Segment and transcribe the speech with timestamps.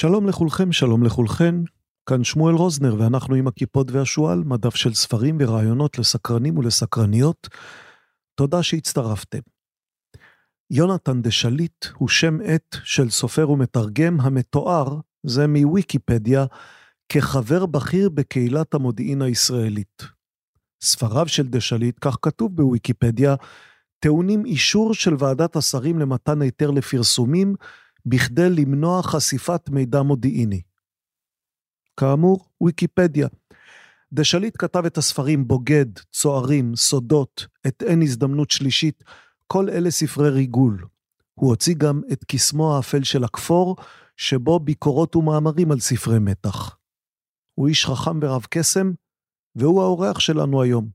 [0.00, 1.54] שלום לכולכם, שלום לכולכן.
[2.06, 7.48] כאן שמואל רוזנר ואנחנו עם הכיפות והשועל, מדף של ספרים ורעיונות לסקרנים ולסקרניות.
[8.34, 9.38] תודה שהצטרפתם.
[10.70, 16.46] יונתן דה שליט הוא שם עט של סופר ומתרגם המתואר, זה מוויקיפדיה,
[17.08, 20.02] כחבר בכיר בקהילת המודיעין הישראלית.
[20.82, 23.34] ספריו של דה שליט, כך כתוב בוויקיפדיה,
[24.00, 27.54] טעונים אישור של ועדת השרים למתן היתר לפרסומים,
[28.06, 30.60] בכדי למנוע חשיפת מידע מודיעיני.
[31.96, 33.28] כאמור, ויקיפדיה.
[34.12, 39.04] דה שליט כתב את הספרים בוגד, צוערים, סודות, את אין הזדמנות שלישית,
[39.46, 40.86] כל אלה ספרי ריגול.
[41.34, 43.76] הוא הוציא גם את קסמו האפל של הכפור,
[44.16, 46.76] שבו ביקורות ומאמרים על ספרי מתח.
[47.54, 48.92] הוא איש חכם ורב קסם,
[49.56, 50.88] והוא האורח שלנו היום.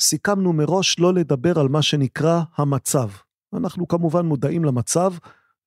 [0.00, 3.10] סיכמנו מראש לא לדבר על מה שנקרא המצב.
[3.54, 5.12] אנחנו כמובן מודעים למצב,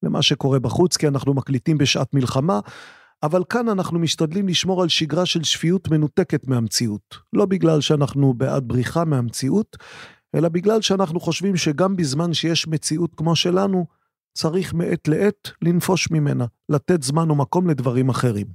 [0.03, 2.59] למה שקורה בחוץ, כי אנחנו מקליטים בשעת מלחמה,
[3.23, 7.17] אבל כאן אנחנו משתדלים לשמור על שגרה של שפיות מנותקת מהמציאות.
[7.33, 9.77] לא בגלל שאנחנו בעד בריחה מהמציאות,
[10.35, 13.85] אלא בגלל שאנחנו חושבים שגם בזמן שיש מציאות כמו שלנו,
[14.33, 18.47] צריך מעת לעת לנפוש ממנה, לתת זמן ומקום לדברים אחרים.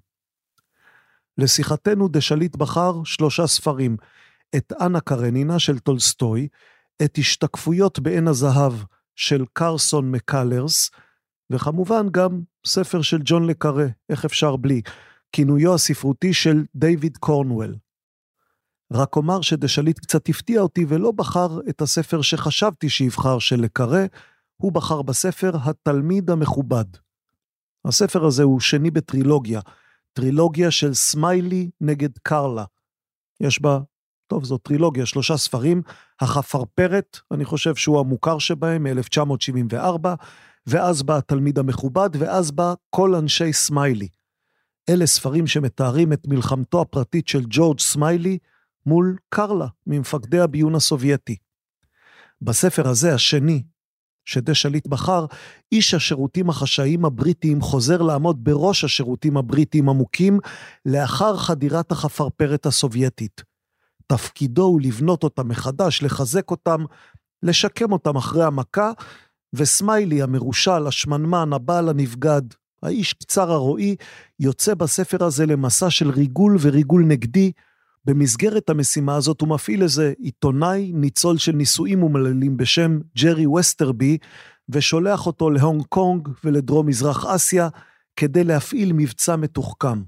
[1.38, 3.96] לשיחתנו דשליט בחר שלושה ספרים,
[4.56, 6.48] את אנה קרנינה של טולסטוי,
[7.04, 8.72] את השתקפויות בעין הזהב
[9.16, 10.90] של קרסון מקלרס,
[11.54, 14.82] וכמובן גם ספר של ג'ון לקארה, איך אפשר בלי,
[15.32, 17.76] כינויו הספרותי של דיוויד קורנוול.
[18.92, 24.04] רק אומר שדה שליט קצת הפתיע אותי ולא בחר את הספר שחשבתי שיבחר של לקארה,
[24.56, 26.84] הוא בחר בספר התלמיד המכובד.
[27.84, 29.60] הספר הזה הוא שני בטרילוגיה,
[30.12, 32.64] טרילוגיה של סמיילי נגד קרלה.
[33.40, 33.78] יש בה,
[34.26, 35.82] טוב, זו טרילוגיה, שלושה ספרים,
[36.20, 40.08] החפרפרת, אני חושב שהוא המוכר שבהם, מ-1974,
[40.66, 44.08] ואז בא התלמיד המכובד, ואז בא כל אנשי סמיילי.
[44.88, 48.38] אלה ספרים שמתארים את מלחמתו הפרטית של ג'ורג' סמיילי
[48.86, 51.36] מול קרלה, ממפקדי הביון הסובייטי.
[52.42, 53.62] בספר הזה, השני,
[54.24, 55.26] שדה שליט בחר,
[55.72, 60.38] איש השירותים החשאיים הבריטיים חוזר לעמוד בראש השירותים הבריטיים המוכים
[60.86, 63.42] לאחר חדירת החפרפרת הסובייטית.
[64.06, 66.84] תפקידו הוא לבנות אותם מחדש, לחזק אותם,
[67.42, 68.92] לשקם אותם אחרי המכה,
[69.54, 72.42] וסמיילי המרושל, השמנמן, הבעל הנבגד,
[72.82, 73.96] האיש קצר הרועי,
[74.40, 77.52] יוצא בספר הזה למסע של ריגול וריגול נגדי.
[78.04, 84.18] במסגרת המשימה הזאת הוא מפעיל איזה עיתונאי ניצול של נישואים ומללים בשם ג'רי וסטרבי,
[84.68, 87.68] ושולח אותו להונג קונג ולדרום מזרח אסיה
[88.16, 90.02] כדי להפעיל מבצע מתוחכם.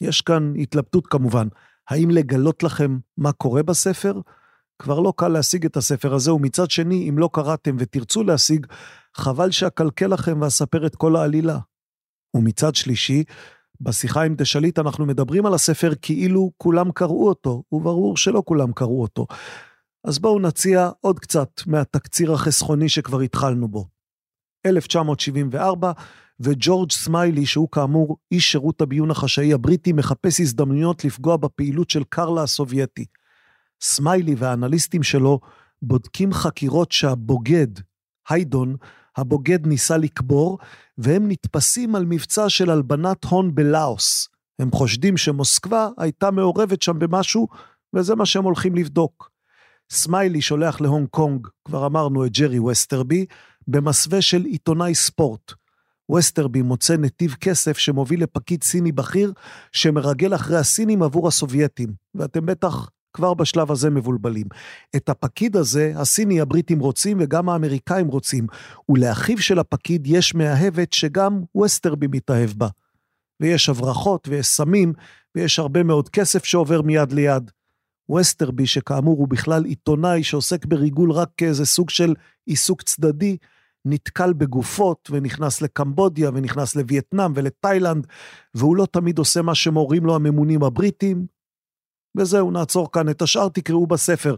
[0.00, 1.48] יש כאן התלבטות כמובן,
[1.88, 4.20] האם לגלות לכם מה קורה בספר,
[4.78, 8.66] כבר לא קל להשיג את הספר הזה, ומצד שני, אם לא קראתם ותרצו להשיג,
[9.16, 11.58] חבל שאקלקל לכם ואספר את כל העלילה.
[12.36, 13.24] ומצד שלישי,
[13.80, 19.02] בשיחה עם דשליט אנחנו מדברים על הספר כאילו כולם קראו אותו, וברור שלא כולם קראו
[19.02, 19.26] אותו.
[20.04, 23.88] אז בואו נציע עוד קצת מהתקציר החסכוני שכבר התחלנו בו.
[24.66, 25.92] 1974,
[26.40, 32.42] וג'ורג' סמיילי, שהוא כאמור איש שירות הביון החשאי הבריטי, מחפש הזדמנויות לפגוע בפעילות של קרלה
[32.42, 33.04] הסובייטי.
[33.80, 35.40] סמיילי והאנליסטים שלו
[35.82, 37.66] בודקים חקירות שהבוגד,
[38.28, 38.76] היידון,
[39.16, 40.58] הבוגד ניסה לקבור,
[40.98, 44.28] והם נתפסים על מבצע של הלבנת הון בלאוס.
[44.58, 47.48] הם חושדים שמוסקבה הייתה מעורבת שם במשהו,
[47.94, 49.30] וזה מה שהם הולכים לבדוק.
[49.90, 53.26] סמיילי שולח להונג קונג, כבר אמרנו את ג'רי וסטרבי,
[53.68, 55.52] במסווה של עיתונאי ספורט.
[56.16, 59.32] וסטרבי מוצא נתיב כסף שמוביל לפקיד סיני בכיר
[59.72, 64.46] שמרגל אחרי הסינים עבור הסובייטים, ואתם בטח כבר בשלב הזה מבולבלים.
[64.96, 68.46] את הפקיד הזה, הסיני הבריטים רוצים וגם האמריקאים רוצים,
[68.88, 72.68] ולאחיו של הפקיד יש מאהבת שגם וסטרבי מתאהב בה.
[73.40, 74.92] ויש הברחות ויש סמים,
[75.34, 77.50] ויש הרבה מאוד כסף שעובר מיד ליד.
[78.16, 82.14] וסטרבי, שכאמור הוא בכלל עיתונאי שעוסק בריגול רק כאיזה סוג של
[82.46, 83.36] עיסוק צדדי,
[83.84, 88.06] נתקל בגופות ונכנס לקמבודיה ונכנס לווייטנאם ולתאילנד,
[88.54, 91.37] והוא לא תמיד עושה מה שמורים לו הממונים הבריטים,
[92.18, 93.08] וזהו, נעצור כאן.
[93.08, 94.34] את השאר תקראו בספר,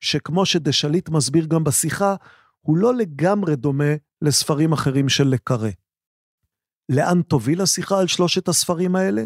[0.00, 2.14] שכמו שדשליט מסביר גם בשיחה,
[2.60, 5.70] הוא לא לגמרי דומה לספרים אחרים של לקארה.
[6.88, 9.24] לאן תוביל השיחה על שלושת הספרים האלה?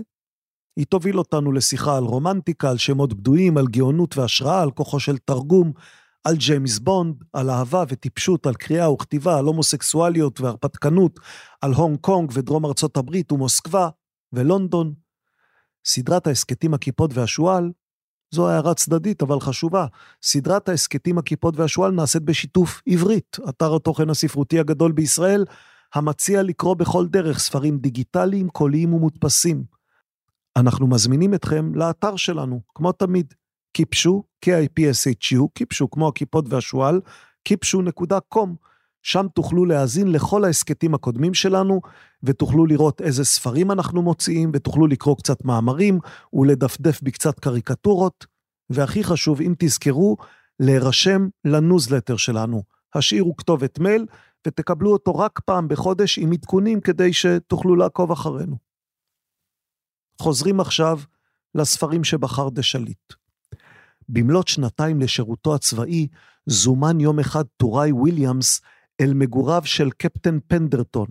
[0.77, 5.19] היא תוביל אותנו לשיחה על רומנטיקה, על שמות בדויים, על גאונות והשראה, על כוחו של
[5.19, 5.73] תרגום,
[6.25, 11.21] על ג'יימס בונד, על אהבה וטיפשות, על קריאה וכתיבה, על הומוסקסואליות והרפתקנות,
[11.61, 13.89] על הונג קונג ודרום ארצות הברית ומוסקבה
[14.33, 14.95] ולונדון.
[15.85, 17.71] סדרת ההסכתים הכיפות והשועל
[18.31, 19.87] זו הערה צדדית אבל חשובה.
[20.23, 25.45] סדרת ההסכתים הכיפות והשועל נעשית בשיתוף עברית, אתר התוכן הספרותי הגדול בישראל,
[25.95, 29.65] המציע לקרוא בכל דרך ספרים דיגיטליים, קוליים ומודפסים.
[30.57, 33.35] אנחנו מזמינים אתכם לאתר שלנו, כמו תמיד,
[33.73, 37.01] קיפשו, K-I-P-S-H-U, קיפשו כמו הכיפות והשועל,
[37.45, 38.68] קיפשו.com.
[39.03, 41.81] שם תוכלו להאזין לכל ההסכתים הקודמים שלנו,
[42.23, 45.99] ותוכלו לראות איזה ספרים אנחנו מוציאים, ותוכלו לקרוא קצת מאמרים,
[46.33, 48.27] ולדפדף בקצת קריקטורות.
[48.71, 50.17] והכי חשוב, אם תזכרו,
[50.61, 52.63] להירשם לניוזלטר שלנו.
[52.95, 54.07] השאירו כתובת מייל,
[54.47, 58.57] ותקבלו אותו רק פעם בחודש עם עדכונים כדי שתוכלו לעקוב אחרינו.
[60.23, 61.01] חוזרים עכשיו
[61.55, 63.13] לספרים שבחר דה שליט.
[64.09, 66.07] במלאת שנתיים לשירותו הצבאי,
[66.47, 68.61] זומן יום אחד טוראי וויליאמס
[69.01, 71.09] אל מגוריו של קפטן פנדרטון.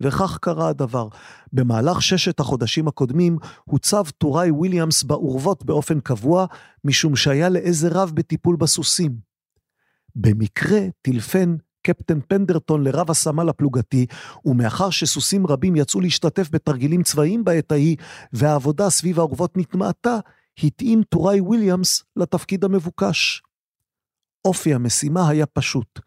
[0.00, 1.08] וכך קרה הדבר.
[1.52, 6.46] במהלך ששת החודשים הקודמים הוצב טוראי וויליאמס באורוות באופן קבוע,
[6.84, 9.16] משום שהיה לעזר רב בטיפול בסוסים.
[10.16, 11.56] במקרה טילפן
[11.86, 14.06] קפטן פנדרטון לרב הסמל הפלוגתי,
[14.44, 17.96] ומאחר שסוסים רבים יצאו להשתתף בתרגילים צבאיים בעת ההיא,
[18.32, 20.18] והעבודה סביב האורוות נתמעטה,
[20.62, 23.42] התאים טוראי וויליאמס לתפקיד המבוקש.
[24.44, 26.00] אופי המשימה היה פשוט.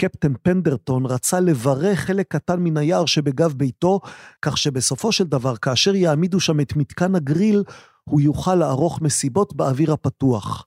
[0.00, 4.00] קפטן פנדרטון רצה לברך חלק קטן מן היער שבגב ביתו,
[4.42, 7.62] כך שבסופו של דבר, כאשר יעמידו שם את מתקן הגריל,
[8.04, 10.66] הוא יוכל לערוך מסיבות באוויר הפתוח.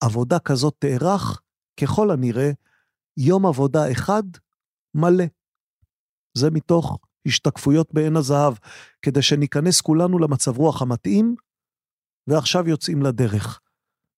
[0.00, 1.40] עבודה כזאת תארך,
[1.80, 2.50] ככל הנראה,
[3.16, 4.22] יום עבודה אחד
[4.94, 5.24] מלא.
[6.34, 8.54] זה מתוך השתקפויות בעין הזהב,
[9.02, 11.34] כדי שניכנס כולנו למצב רוח המתאים,
[12.26, 13.60] ועכשיו יוצאים לדרך.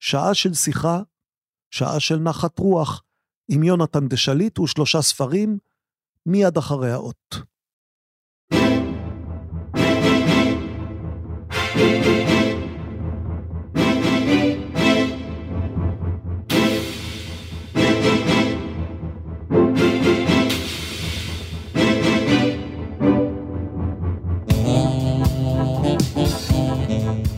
[0.00, 1.00] שעה של שיחה,
[1.70, 3.02] שעה של נחת רוח,
[3.48, 5.58] עם יונתן דשליט ושלושה ספרים,
[6.26, 7.52] מיד אחרי האות.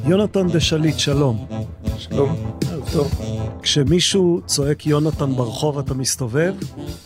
[0.07, 1.47] יונתן דשליט, שלום.
[1.99, 2.59] שלום,
[2.95, 3.13] טוב.
[3.63, 6.55] כשמישהו צועק יונתן ברחוב אתה מסתובב?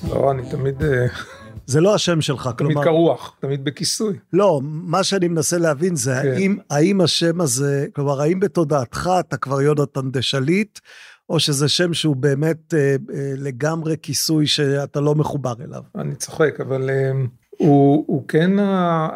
[0.09, 1.07] לא, אני תמיד, אה,
[1.67, 2.85] זה לא השם שלך, תמיד כלומר...
[2.85, 4.19] קרוח, תמיד בכיסוי.
[4.33, 6.33] לא, מה שאני מנסה להבין זה כן.
[6.33, 10.79] האם, האם השם הזה, כלומר, האם בתודעתך אתה כבר יונתן דשליט,
[11.29, 15.83] או שזה שם שהוא באמת אה, אה, לגמרי כיסוי שאתה לא מחובר אליו?
[15.95, 17.11] אני צוחק, אבל אה,
[17.51, 18.51] הוא, הוא כן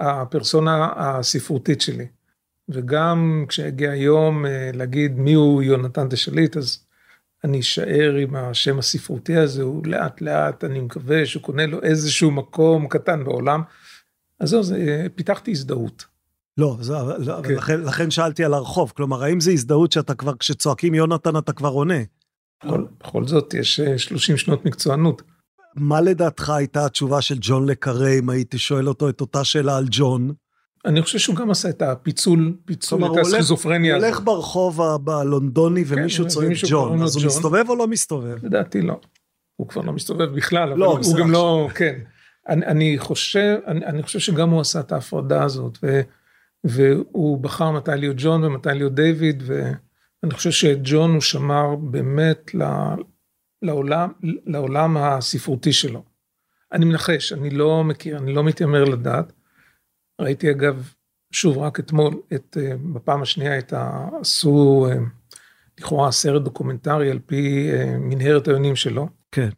[0.00, 2.06] הפרסונה הספרותית שלי.
[2.68, 6.78] וגם כשהגיע היום אה, להגיד מי הוא יונתן דשליט, אז
[7.44, 12.30] אני אשאר עם השם הספרותי הזה, הוא לאט לאט, אני מקווה שהוא קונה לו איזשהו
[12.30, 13.62] מקום קטן בעולם.
[14.40, 16.04] אז זהו, זה, אה, פיתחתי הזדהות.
[16.58, 17.54] לא, זה, לא כן.
[17.54, 21.68] לכן, לכן שאלתי על הרחוב, כלומר, האם זו הזדהות שאתה כבר, כשצועקים יונתן אתה כבר
[21.68, 21.98] עונה?
[22.64, 25.22] בכל, בכל זאת, יש אה, 30 שנות מקצוענות.
[25.76, 29.86] מה לדעתך הייתה התשובה של ג'ון לקארי, אם הייתי שואל אותו את אותה שאלה על
[29.90, 30.32] ג'ון?
[30.84, 34.08] אני חושב שהוא גם עשה את הפיצול, פיצול, את הוא הסכיזופרניה הוא הזאת.
[34.14, 37.26] הולך ברחוב ה- בלונדוני ומישהו צועק ומישהו ג'ון, אז הוא.
[37.26, 38.44] מסתובב או לא מסתובב?
[38.46, 39.00] לדעתי לא.
[39.56, 41.98] הוא כבר לא מסתובב בכלל, אבל לא, הוא, הוא גם לא, כן.
[42.48, 45.78] אני, חושב, אני, חושב שגם הוא עשה את ההפרדה הזאת,
[46.64, 52.50] והוא בחר מתי להיות ג'ון ומתי להיות דיוויד, ואני חושב שג'ון הוא שמר באמת
[54.46, 56.02] לעולם הספרותי שלו.
[56.72, 59.32] אני מנחש, אני לא מכיר, אני לא מתיימר לדעת.
[60.20, 60.92] ראיתי אגב,
[61.32, 64.08] שוב, רק אתמול, את, אה, בפעם השנייה את ה...
[64.20, 64.96] עשו אה,
[65.78, 69.48] לכאורה סרט דוקומנטרי על פי אה, מנהרת היונים שלו, כן.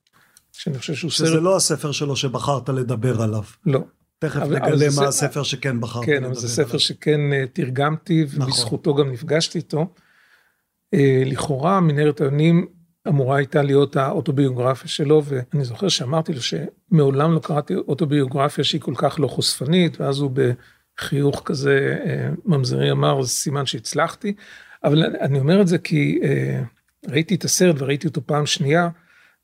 [0.52, 3.42] שאני חושב שהוא שזה סרט, לא הספר שלו שבחרת לדבר עליו.
[3.66, 3.80] לא,
[4.18, 6.68] תכף אבל- אבל נגלה זה מה ספר- הספר שכן בחרת כן, לדבר אבל זה עליו.
[6.68, 8.42] ספר שכן אה, תרגמתי, נכון.
[8.42, 9.86] ובזכותו גם נפגשתי איתו.
[11.26, 12.66] לכאורה מנהרת היונים
[13.08, 18.94] אמורה הייתה להיות האוטוביוגרפיה שלו, ואני זוכר שאמרתי לו שמעולם לא קראתי אוטוביוגרפיה שהיא כל
[18.96, 20.30] כך לא חושפנית, ואז הוא
[20.98, 24.34] בחיוך כזה אה, ממזרי אמר, זה סימן שהצלחתי.
[24.84, 26.62] אבל אני- אני אומר את זה כי אה,
[27.08, 28.88] ראיתי את הסרט וראיתי אותו פעם שנייה,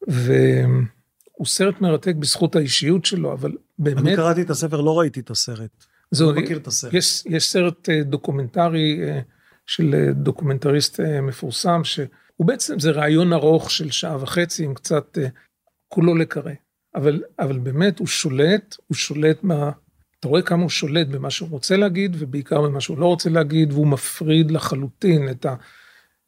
[0.09, 3.59] והוא סרט מרתק בזכות האישיות שלו, אבל אני
[3.95, 5.71] באמת, קראתי את הספר, לא ראיתי את הסרט.
[6.11, 6.95] זהו, אני מכיר את הסרט.
[6.95, 9.01] יש, יש סרט אה, דוקומנטרי
[9.67, 12.07] של דוקומנטריסט מפורסם, שהוא
[12.47, 15.27] בעצם, זה ריאיון ארוך של שעה וחצי עם קצת, אה,
[15.89, 16.53] כולו לה קארה.
[16.95, 19.71] אבל, אבל באמת הוא שולט, הוא שולט מה...
[20.21, 23.73] אתה רואה כמה הוא שולט במה שהוא רוצה להגיד, ובעיקר במה שהוא לא רוצה להגיד,
[23.73, 25.55] והוא מפריד לחלוטין את, ה,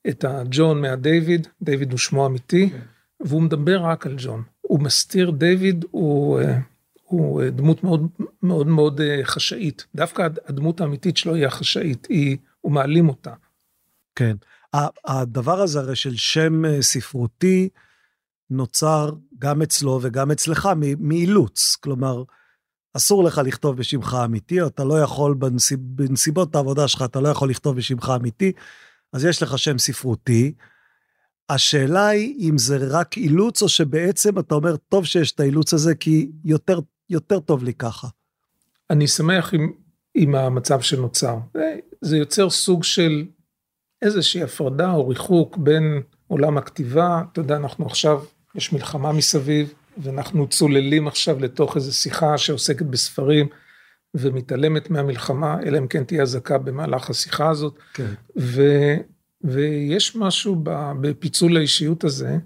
[0.08, 2.78] את הג'ון מהדיוויד, דיוויד הוא שמו אמיתי, כן.
[3.20, 4.42] והוא מדבר רק על ג'ון.
[4.60, 6.58] הוא מסתיר, דיוויד הוא, אה,
[7.04, 8.08] הוא אה, דמות מאוד
[8.42, 9.86] מאוד מאוד חשאית.
[9.94, 13.32] דווקא הד- הדמות האמיתית שלו היא החשאית, היא, הוא מעלים אותה.
[14.16, 14.36] כן.
[14.40, 14.51] ה-
[15.04, 17.68] הדבר הזה הרי של שם אה, ספרותי
[18.50, 21.76] נוצר גם אצלו וגם אצלך מאילוץ.
[21.80, 22.22] כלומר,
[22.96, 27.28] אסור לך לכתוב בשמך אמיתי, או אתה לא יכול, בנסיב, בנסיבות העבודה שלך, אתה לא
[27.28, 28.52] יכול לכתוב בשמך אמיתי,
[29.12, 30.54] אז יש לך שם ספרותי.
[31.48, 35.94] השאלה היא אם זה רק אילוץ, או שבעצם אתה אומר, טוב שיש את האילוץ הזה,
[35.94, 38.08] כי יותר, יותר טוב לי ככה.
[38.90, 39.72] אני שמח עם,
[40.14, 41.36] עם המצב שנוצר.
[42.00, 43.24] זה יוצר סוג של
[44.02, 48.20] איזושהי הפרדה או ריחוק בין עולם הכתיבה, אתה יודע, אנחנו עכשיו,
[48.54, 53.48] יש מלחמה מסביב, ואנחנו צוללים עכשיו לתוך איזו שיחה שעוסקת בספרים
[54.14, 57.78] ומתעלמת מהמלחמה, אלא אם כן תהיה אזעקה במהלך השיחה הזאת.
[57.94, 58.12] כן.
[58.36, 58.62] ו,
[59.44, 60.62] ויש משהו
[61.00, 62.36] בפיצול האישיות הזה,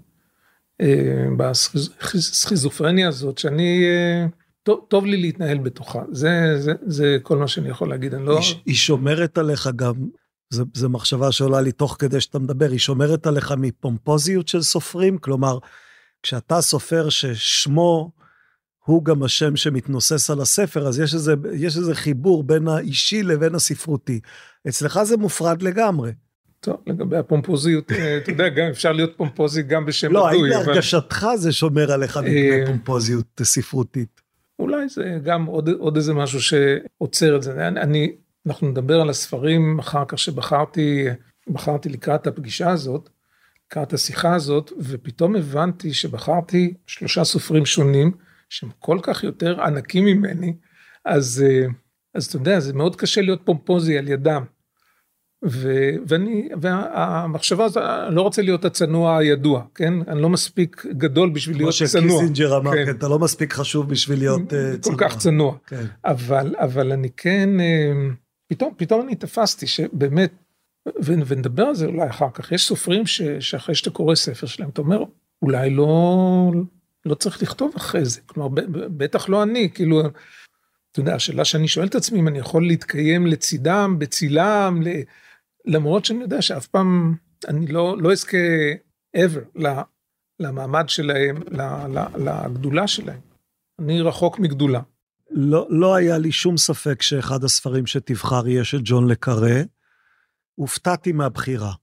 [0.81, 4.25] אה, בסכיזופרניה הזאת, שאני, אה,
[4.63, 6.01] טוב, טוב לי להתנהל בתוכה.
[6.11, 8.39] זה, זה, זה כל מה שאני יכול להגיד, אני לא...
[8.39, 9.93] היא, היא שומרת עליך גם,
[10.49, 15.57] זו מחשבה שעולה לי תוך כדי שאתה מדבר, היא שומרת עליך מפומפוזיות של סופרים, כלומר,
[16.23, 18.11] כשאתה סופר ששמו
[18.85, 23.55] הוא גם השם שמתנוסס על הספר, אז יש איזה, יש איזה חיבור בין האישי לבין
[23.55, 24.19] הספרותי.
[24.67, 26.11] אצלך זה מופרד לגמרי.
[26.59, 31.27] טוב, לגבי הפומפוזיות, אה, אתה יודע, גם אפשר להיות פומפוזי גם בשם לא, האם להרגשתך
[31.35, 34.21] זה שומר עליך מפני אה, פומפוזיות ספרותית?
[34.59, 37.67] אולי זה גם עוד, עוד איזה משהו שעוצר את זה.
[37.67, 38.15] אני,
[38.47, 41.05] אנחנו נדבר על הספרים אחר כך שבחרתי,
[41.47, 43.09] בחרתי לקראת הפגישה הזאת,
[43.65, 48.11] לקראת השיחה הזאת, ופתאום הבנתי שבחרתי שלושה סופרים שונים,
[48.49, 50.53] שהם כל כך יותר ענקים ממני,
[51.05, 51.67] אז, אה,
[52.13, 54.43] אז אתה יודע, זה מאוד קשה להיות פומפוזי על ידם.
[55.45, 59.93] ו, ואני, והמחשבה הזאת, אני לא רוצה להיות הצנוע הידוע, כן?
[60.07, 62.03] אני לא מספיק גדול בשביל להיות צנוע.
[62.03, 62.85] כמו שקיסינג'ר אמר, כן.
[62.85, 64.97] כן, אתה לא מספיק חשוב בשביל להיות uh, צנוע.
[64.97, 65.57] כל כך צנוע.
[65.67, 65.85] כן.
[66.05, 70.33] אבל, אבל אני כן, uh, פתאום, פתאום אני תפסתי שבאמת,
[71.03, 74.81] ונדבר על זה אולי אחר כך, יש סופרים ש, שאחרי שאתה קורא ספר שלהם, אתה
[74.81, 75.03] אומר,
[75.41, 76.51] אולי לא,
[77.05, 80.01] לא צריך לכתוב אחרי זה, כלומר, בטח לא אני, כאילו,
[80.91, 84.81] אתה יודע, השאלה שאני שואל את עצמי, אם אני יכול להתקיים לצידם, בצילם,
[85.65, 87.15] למרות שאני יודע שאף פעם
[87.47, 88.37] אני לא, לא אזכה
[89.17, 89.61] ever
[90.39, 91.35] למעמד שלהם,
[92.17, 93.19] לגדולה שלהם.
[93.79, 94.81] אני רחוק מגדולה.
[95.31, 99.61] לא, לא היה לי שום ספק שאחד הספרים שתבחר יהיה של ג'ון לקארה.
[100.55, 101.73] הופתעתי מהבחירה.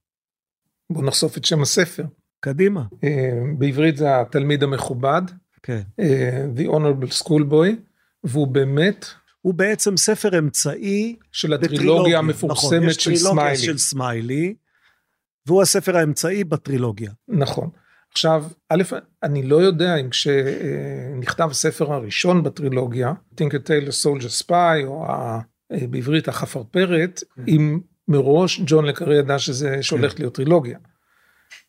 [0.91, 2.05] בוא נחשוף את שם הספר.
[2.41, 2.83] קדימה.
[3.05, 5.23] אה, בעברית זה התלמיד המכובד.
[5.63, 5.83] כן.
[6.01, 7.77] אה, The Honorable School Boy,
[8.25, 9.07] והוא באמת...
[9.41, 13.57] הוא בעצם ספר אמצעי של הטרילוגיה המפורסמת נכון, של סמיילי.
[13.57, 14.55] של סמיילי,
[15.47, 17.13] והוא הספר האמצעי בטרילוגיה.
[17.29, 17.71] נכון.
[18.15, 18.83] עכשיו, א',
[19.23, 25.41] אני לא יודע אם כשנכתב הספר הראשון בטרילוגיה, Tale of Soldier Spy, או ה,
[25.91, 27.43] בעברית החפרפרת, כן.
[27.49, 30.23] אם מראש ג'ון לקרי ידע שזה, שהולך כן.
[30.23, 30.79] להיות טרילוגיה.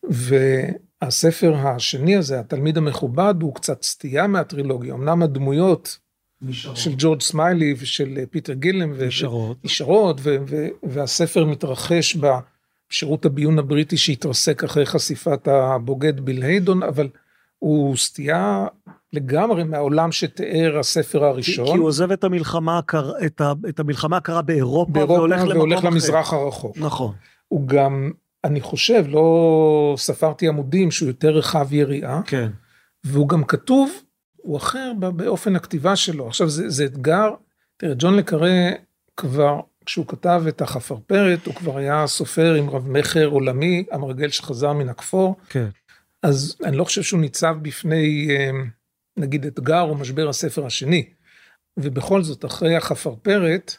[0.03, 4.93] והספר השני הזה, התלמיד המכובד, הוא קצת סטייה מהטרילוגיה.
[4.93, 5.97] אמנם הדמויות
[6.41, 6.77] נשארות.
[6.77, 8.93] של ג'ורג' סמיילי ושל פיטר גילם.
[8.93, 9.57] נשארות.
[9.65, 10.21] נשארות,
[10.83, 12.15] והספר מתרחש
[12.89, 17.09] בשירות הביון הבריטי שהתרסק אחרי חשיפת הבוגד ביל היידון, אבל
[17.59, 18.67] הוא סטייה
[19.13, 21.65] לגמרי מהעולם שתיאר הספר הראשון.
[21.65, 25.41] כי, כי הוא עוזב את המלחמה, הקר, את, ה, את המלחמה הקרה באירופה, באירופה והולך,
[25.41, 26.77] והולך למזרח הרחוק.
[26.77, 27.13] נכון.
[27.47, 28.11] הוא גם,
[28.43, 32.21] אני חושב, לא ספרתי עמודים שהוא יותר רחב יריעה.
[32.25, 32.49] כן.
[33.03, 33.91] והוא גם כתוב
[34.45, 36.27] הוא אחר באופן הכתיבה שלו.
[36.27, 37.29] עכשיו זה, זה אתגר,
[37.77, 38.69] תראה, ג'ון לקארה
[39.17, 44.73] כבר, כשהוא כתב את החפרפרת, הוא כבר היה סופר עם רב מכר עולמי, המרגל שחזר
[44.73, 45.35] מן הכפור.
[45.49, 45.67] כן.
[46.23, 48.51] אז אני לא חושב שהוא ניצב בפני, אה,
[49.17, 51.05] נגיד, אתגר או משבר הספר השני.
[51.77, 53.75] ובכל זאת, אחרי החפרפרת,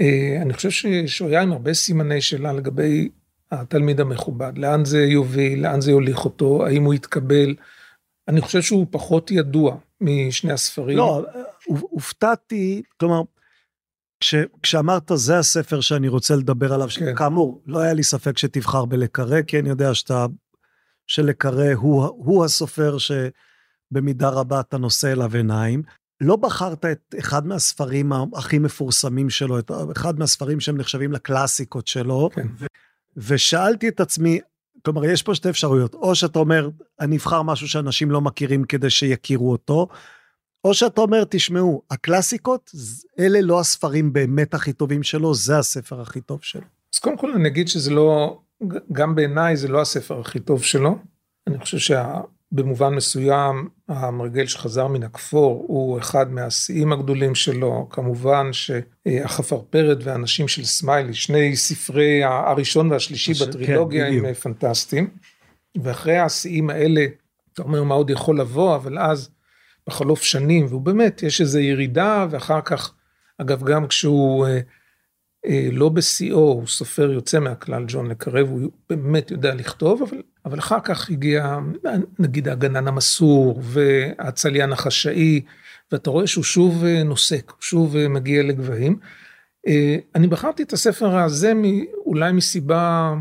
[0.00, 0.70] אה, אני חושב
[1.06, 3.08] שהוא היה עם הרבה סימני שאלה לגבי
[3.50, 7.54] התלמיד המכובד, לאן זה יוביל, לאן זה יוליך אותו, האם הוא יתקבל.
[8.28, 10.96] אני חושב שהוא פחות ידוע משני הספרים.
[10.96, 11.26] לא,
[11.66, 13.22] הופתעתי, כלומר,
[14.20, 17.16] כש, כשאמרת זה הספר שאני רוצה לדבר עליו, כן.
[17.16, 20.26] כאמור, לא היה לי ספק שתבחר בלקרא, כי אני יודע שאתה,
[21.06, 25.82] שלקרא הוא, הוא הסופר שבמידה רבה אתה נושא אליו עיניים.
[26.20, 32.30] לא בחרת את אחד מהספרים הכי מפורסמים שלו, את אחד מהספרים שהם נחשבים לקלאסיקות שלו,
[32.32, 32.46] כן.
[32.58, 32.66] ו,
[33.16, 34.40] ושאלתי את עצמי,
[34.84, 36.70] כלומר, יש פה שתי אפשרויות, או שאתה אומר,
[37.00, 39.88] אני אבחר משהו שאנשים לא מכירים כדי שיכירו אותו,
[40.66, 42.70] או שאתה אומר, תשמעו, הקלאסיקות,
[43.18, 46.62] אלה לא הספרים באמת הכי טובים שלו, זה הספר הכי טוב שלו.
[46.94, 48.40] אז קודם כל אני אגיד שזה לא,
[48.92, 50.98] גם בעיניי זה לא הספר הכי טוב שלו.
[51.46, 52.20] אני חושב שה...
[52.52, 60.64] במובן מסוים המרגל שחזר מן הכפור הוא אחד מהשיאים הגדולים שלו, כמובן שהחפרפרת והאנשים של
[60.64, 63.42] סמיילי, שני ספרי הראשון והשלישי ש...
[63.42, 65.10] בטרילוגיה כן, הם פנטסטיים,
[65.82, 67.06] ואחרי השיאים האלה,
[67.52, 69.30] אתה אומר מה עוד יכול לבוא, אבל אז
[69.86, 72.92] בחלוף שנים, והוא באמת, יש איזו ירידה, ואחר כך,
[73.38, 74.60] אגב, גם כשהוא אה,
[75.46, 80.58] אה, לא בשיאו, הוא סופר יוצא מהכלל, ג'ון לקרב, הוא באמת יודע לכתוב, אבל, אבל
[80.58, 81.58] אחר כך הגיע,
[82.18, 85.40] נגיד, הגנן המסור, והצליין החשאי,
[85.92, 88.98] ואתה רואה שהוא שוב אה, נוסק, הוא שוב אה, מגיע לגבהים.
[89.66, 91.52] אה, אני בחרתי את הספר הזה
[92.06, 93.14] אולי מסיבה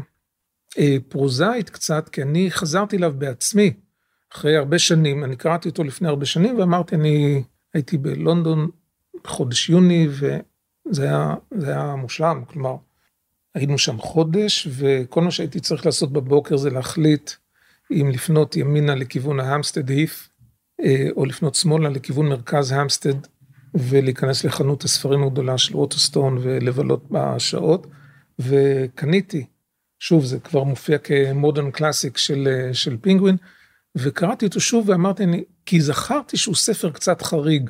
[1.09, 3.73] פרוזאית קצת, כי אני חזרתי אליו בעצמי,
[4.35, 8.69] אחרי הרבה שנים, אני קראתי אותו לפני הרבה שנים, ואמרתי, אני הייתי בלונדון
[9.23, 12.75] בחודש יוני, וזה היה, היה מושלם, כלומר,
[13.55, 17.31] היינו שם חודש, וכל מה שהייתי צריך לעשות בבוקר זה להחליט
[17.91, 20.29] אם לפנות ימינה לכיוון ההמסטד היף,
[20.81, 23.15] אה, או לפנות שמאלה לכיוון מרכז המסטד
[23.73, 27.87] ולהיכנס לחנות הספרים הגדולה של ווטרסטון ולבלות בשעות.
[28.39, 29.45] וקניתי,
[29.99, 33.37] שוב זה כבר מופיע כמודרן קלאסיק של, של פינגווין
[33.95, 37.69] וקראתי אותו שוב ואמרתי אני, כי זכרתי שהוא ספר קצת חריג.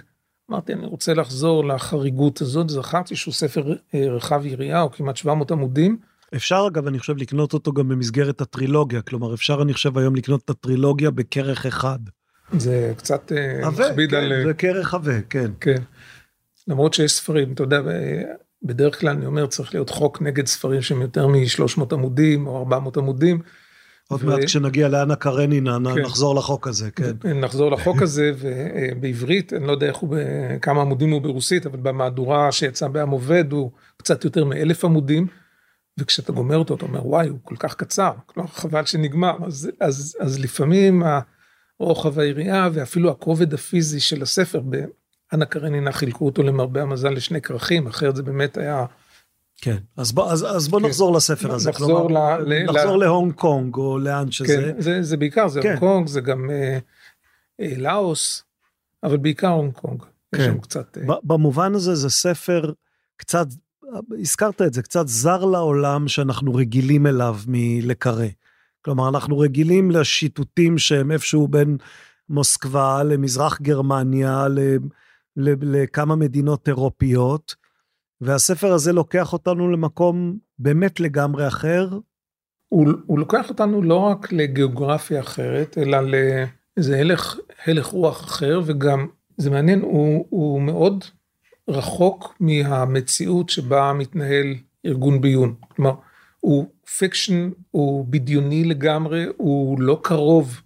[0.51, 5.51] אמרתי אני רוצה לחזור לחריגות הזאת, זכרתי שהוא ספר אה, רחב יריעה או כמעט 700
[5.51, 5.97] עמודים.
[6.35, 10.41] אפשר אגב אני חושב לקנות אותו גם במסגרת הטרילוגיה, כלומר אפשר אני חושב היום לקנות
[10.45, 11.99] את הטרילוגיה בכרך אחד.
[12.57, 14.43] זה קצת אה, מכביד כן, על...
[14.45, 15.51] זה כרך עבה, כן.
[15.59, 15.81] כן.
[16.67, 17.81] למרות שיש ספרים, אתה יודע,
[18.63, 22.97] בדרך כלל אני אומר צריך להיות חוק נגד ספרים שהם יותר מ-300 עמודים או 400
[22.97, 23.41] עמודים.
[24.09, 24.25] עוד ו...
[24.25, 26.01] מעט כשנגיע לאנה קרנינה כן.
[26.01, 27.11] נחזור לחוק הזה, כן.
[27.35, 30.17] נחזור לחוק הזה, ובעברית, אני לא יודע איך הוא,
[30.61, 35.27] כמה עמודים הוא ברוסית, אבל במהדורה שיצא בעם עובד הוא קצת יותר מאלף עמודים,
[35.99, 40.17] וכשאתה גומר אותו אתה אומר וואי הוא כל כך קצר, כלומר חבל שנגמר, אז, אז,
[40.19, 41.03] אז לפעמים
[41.79, 44.61] רוחב היריעה ואפילו הכובד הפיזי של הספר.
[44.61, 48.85] באנה קרנינה חילקו אותו למרבה המזל לשני כרכים, אחרת זה באמת היה...
[49.61, 50.85] כן, אז בוא, אז, אז בוא כן.
[50.85, 52.99] נחזור לספר הזה, נחזור, כלומר, ל, נחזור ל...
[52.99, 54.47] להונג קונג או לאן שזה.
[54.47, 55.69] כן, זה, זה בעיקר, זה כן.
[55.69, 56.77] הונג קונג, זה גם אה,
[57.61, 58.43] אה, לאוס,
[59.03, 60.01] אבל בעיקר הונג קונג.
[60.01, 60.41] כן.
[60.41, 60.97] יש שם קצת...
[60.97, 61.15] אה...
[61.23, 62.71] במובן הזה זה ספר
[63.17, 63.47] קצת,
[64.19, 68.25] הזכרת את זה, קצת זר לעולם שאנחנו רגילים אליו מלקרא.
[68.81, 71.77] כלומר, אנחנו רגילים לשיטוטים שהם איפשהו בין
[72.29, 74.59] מוסקבה למזרח גרמניה, ל,
[75.37, 77.55] ל, לכמה מדינות אירופיות,
[78.21, 81.89] והספר הזה לוקח אותנו למקום באמת לגמרי אחר.
[82.69, 89.07] הוא, הוא לוקח אותנו לא רק לגיאוגרפיה אחרת, אלא לאיזה הלך, הלך רוח אחר, וגם,
[89.37, 91.03] זה מעניין, הוא, הוא מאוד
[91.67, 95.55] רחוק מהמציאות שבה מתנהל ארגון ביון.
[95.59, 95.93] כלומר,
[96.39, 96.65] הוא
[96.97, 100.61] fiction, הוא בדיוני לגמרי, הוא לא קרוב,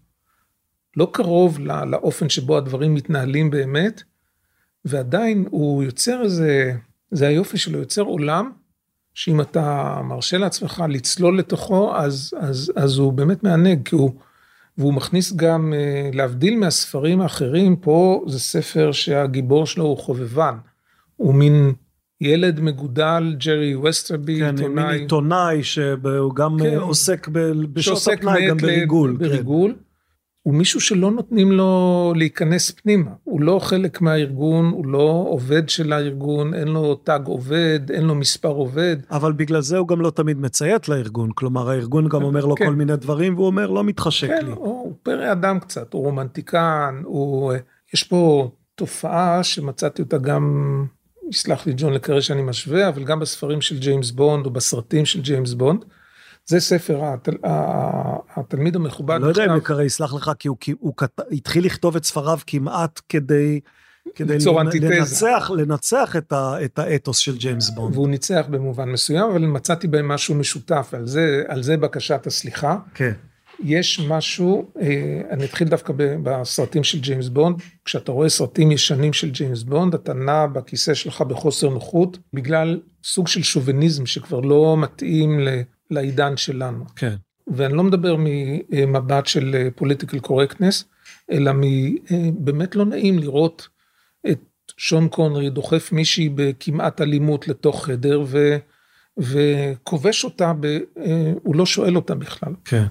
[0.97, 4.03] לא קרוב לא, לאופן שבו הדברים מתנהלים באמת,
[4.85, 6.73] ועדיין הוא יוצר איזה,
[7.11, 8.51] זה היופי שלו, יוצר עולם,
[9.13, 14.11] שאם אתה מרשה לעצמך לצלול לתוכו, אז, אז, אז הוא באמת מענג, כי הוא,
[14.77, 20.55] והוא מכניס גם, אה, להבדיל מהספרים האחרים, פה זה ספר שהגיבור שלו הוא חובבן,
[21.15, 21.73] הוא מין
[22.21, 24.85] ילד מגודל, ג'רי וסטרבי, כן, עיתונאי.
[24.85, 29.17] מין עיתונאי שהוא גם כן, עוסק בשעות הפנאי, גם בריגול.
[29.19, 29.25] כן.
[29.25, 29.73] בריגול.
[29.73, 29.88] כן.
[30.49, 35.93] הוא מישהו שלא נותנים לו להיכנס פנימה, הוא לא חלק מהארגון, הוא לא עובד של
[35.93, 38.97] הארגון, אין לו תג עובד, אין לו מספר עובד.
[39.11, 42.65] אבל בגלל זה הוא גם לא תמיד מציית לארגון, כלומר הארגון גם אומר לו כן.
[42.65, 44.51] כל מיני דברים והוא אומר לא מתחשק כן, לי.
[44.51, 47.53] הוא, הוא פרא אדם קצת, הוא רומנטיקן, הוא,
[47.93, 50.85] יש פה תופעה שמצאתי אותה גם
[51.29, 55.05] יסלח לי ג'ון לה קארה שאני משווה, אבל גם בספרים של ג'יימס בונד או בסרטים
[55.05, 55.85] של ג'יימס בונד.
[56.49, 57.35] זה ספר התל,
[58.35, 59.15] התלמיד המכובד.
[59.15, 61.95] אני לא יודע אם לה קארה יסלח לך, כי הוא, כי הוא כת, התחיל לכתוב
[61.95, 63.59] את ספריו כמעט כדי...
[64.15, 64.37] כדי
[64.81, 67.95] לנצח, לנצח את, ה, את האתוס של ג'יימס בונד.
[67.95, 72.77] והוא ניצח במובן מסוים, אבל מצאתי בהם משהו משותף, על זה, על זה בקשת הסליחה.
[72.93, 73.11] כן.
[73.63, 79.29] יש משהו, אה, אני אתחיל דווקא בסרטים של ג'יימס בונד, כשאתה רואה סרטים ישנים של
[79.29, 85.39] ג'יימס בונד, אתה נע בכיסא שלך בחוסר נוחות, בגלל סוג של שוביניזם שכבר לא מתאים
[85.89, 86.85] לעידן שלנו.
[86.95, 87.15] כן.
[87.47, 90.83] ואני לא מדבר ממבט של political correctness,
[91.31, 93.67] אלא מבאמת לא נעים לראות
[94.31, 94.39] את
[94.77, 98.57] שון קונרי דוחף מישהי בכמעט אלימות לתוך חדר, ו...
[99.19, 102.53] וכובש אותה, ב, אה, הוא לא שואל אותה בכלל.
[102.65, 102.85] כן.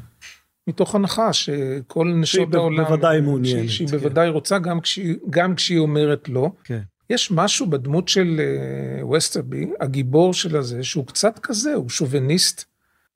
[0.67, 3.97] מתוך הנחה שכל נשות העולם, שהיא בוודאי מעוניינת, שהיא כן.
[3.97, 6.51] בוודאי רוצה גם כשהיא, גם כשהיא אומרת לא.
[6.65, 6.81] כן.
[7.11, 12.65] יש משהו בדמות של uh, וסטרבי, הגיבור של הזה, שהוא קצת כזה, הוא שוביניסט.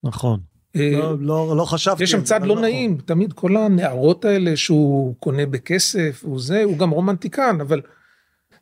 [0.04, 0.40] נכון.
[0.76, 2.02] Uh, לא, לא, לא חשבתי.
[2.02, 2.64] יש שם צד לא נכון.
[2.64, 7.80] נעים, תמיד כל הנערות האלה שהוא קונה בכסף, הוא זה, הוא גם רומנטיקן, אבל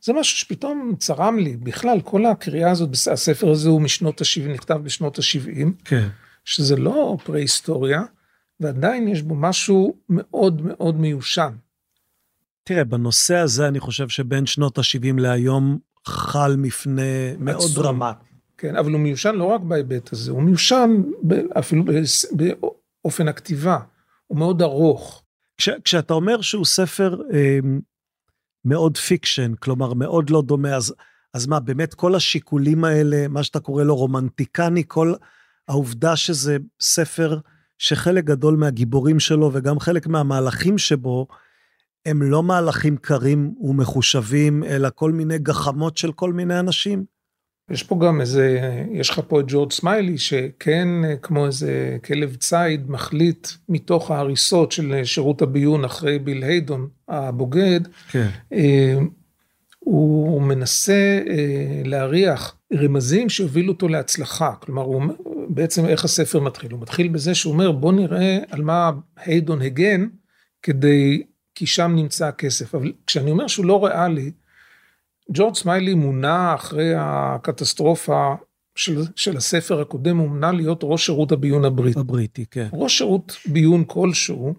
[0.03, 1.57] זה משהו שפתאום צרם לי.
[1.57, 6.09] בכלל, כל הקריאה הזאת, הספר הזה הוא משנות ה-70, נכתב בשנות ה-70, כן.
[6.45, 8.03] שזה לא פרה-היסטוריה.
[8.61, 11.53] ועדיין יש בו משהו מאוד מאוד מיושן.
[12.65, 17.03] תראה, בנושא הזה אני חושב שבין שנות ה-70 להיום חל מפנה
[17.39, 18.30] מאוד דרמטי.
[18.61, 21.03] כן, אבל הוא מיושן לא רק בהיבט הזה, הוא מיושן
[21.59, 21.85] אפילו
[22.33, 23.79] באופן הכתיבה,
[24.27, 25.23] הוא מאוד ארוך.
[25.59, 27.59] כש, כשאתה אומר שהוא ספר אה,
[28.65, 30.95] מאוד fiction, כלומר מאוד לא דומה, אז,
[31.35, 35.15] אז מה, באמת כל השיקולים האלה, מה שאתה קורא לו רומנטיקני, כל
[35.69, 37.39] העובדה שזה ספר
[37.79, 41.27] שחלק גדול מהגיבורים שלו וגם חלק מהמהלכים שבו,
[42.07, 47.20] הם לא מהלכים קרים ומחושבים, אלא כל מיני גחמות של כל מיני אנשים.
[47.71, 48.61] יש פה גם איזה,
[48.93, 50.89] יש לך פה את ג'ורג' סמיילי, שכן,
[51.23, 57.81] כמו איזה כלב ציד, מחליט מתוך ההריסות של שירות הביון אחרי ביל היידון הבוגד,
[58.11, 58.29] כן.
[58.53, 58.99] אה,
[59.79, 64.55] הוא מנסה אה, להריח רמזים שיובילו אותו להצלחה.
[64.61, 65.03] כלומר, הוא,
[65.49, 66.73] בעצם איך הספר מתחיל?
[66.73, 70.07] הוא מתחיל בזה שהוא אומר, בוא נראה על מה היידון הגן,
[70.63, 71.23] כדי,
[71.55, 72.75] כי שם נמצא הכסף.
[72.75, 74.31] אבל כשאני אומר שהוא לא ריאלי,
[75.33, 78.35] ג'ורג' סמיילי מונה אחרי הקטסטרופה
[78.75, 82.01] של, של הספר הקודם, הוא מונה להיות ראש שירות הביון הבריטי.
[82.01, 82.69] הבריטי, כן.
[82.73, 84.55] ראש שירות ביון כלשהו,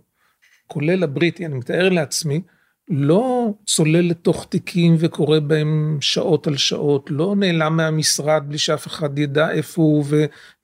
[0.67, 2.41] כולל הבריטי, אני מתאר לעצמי,
[2.89, 9.19] לא צולל לתוך תיקים וקורא בהם שעות על שעות, לא נעלם מהמשרד בלי שאף אחד
[9.19, 10.05] ידע איפה הוא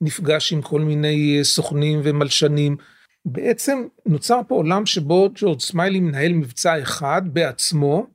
[0.00, 2.76] ונפגש עם כל מיני סוכנים ומלשנים.
[3.24, 8.06] בעצם נוצר פה עולם שבו ג'ורג' סמיילי מנהל מבצע אחד בעצמו,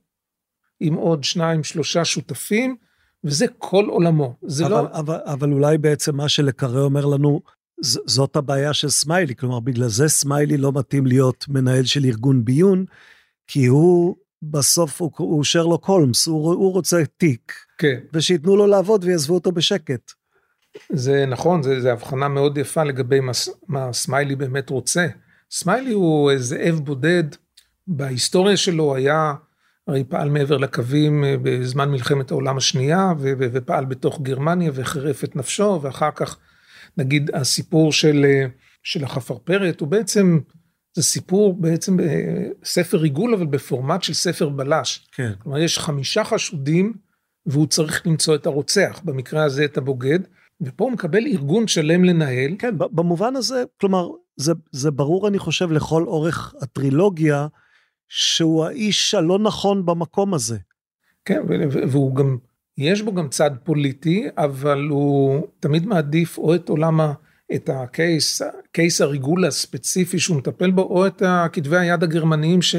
[0.86, 2.76] עם עוד שניים שלושה שותפים,
[3.24, 4.36] וזה כל עולמו.
[4.42, 4.88] זה אבל, לא...
[4.92, 7.40] אבל, אבל אולי בעצם מה שלה קארה אומר לנו,
[7.80, 12.84] זאת הבעיה של סמיילי, כלומר בגלל זה סמיילי לא מתאים להיות מנהל של ארגון ביון,
[13.46, 17.98] כי הוא בסוף הוא, הוא שרלוק הולמס, הוא, הוא רוצה תיק, כן.
[18.12, 20.12] ושייתנו לו לעבוד ויעזבו אותו בשקט.
[20.92, 23.32] זה נכון, זו הבחנה מאוד יפה לגבי מה,
[23.68, 25.06] מה סמיילי באמת רוצה.
[25.50, 27.24] סמיילי הוא זאב בודד,
[27.86, 29.34] בהיסטוריה שלו היה
[29.88, 35.78] הרי פעל מעבר לקווים אה, בזמן מלחמת העולם השנייה ופעל בתוך גרמניה וחירף את נפשו
[35.82, 36.38] ואחר כך
[36.96, 38.46] נגיד הסיפור של, אה,
[38.82, 40.40] של החפרפרת הוא בעצם
[40.96, 45.06] זה סיפור בעצם אה, ספר ריגול אבל בפורמט של ספר בלש.
[45.12, 45.32] כן.
[45.38, 46.92] כלומר יש חמישה חשודים
[47.46, 50.18] והוא צריך למצוא את הרוצח במקרה הזה את הבוגד
[50.60, 52.56] ופה הוא מקבל ארגון שלם לנהל.
[52.58, 57.46] כן במובן הזה כלומר זה, זה ברור אני חושב לכל אורך הטרילוגיה.
[58.08, 60.58] שהוא האיש הלא נכון במקום הזה.
[61.24, 61.40] כן,
[61.90, 62.36] והוא גם,
[62.78, 67.12] יש בו גם צד פוליטי, אבל הוא תמיד מעדיף או את עולם, ה,
[67.54, 72.76] את הקייס, קייס הריגול הספציפי שהוא מטפל בו, או את כתבי היד הגרמניים ש,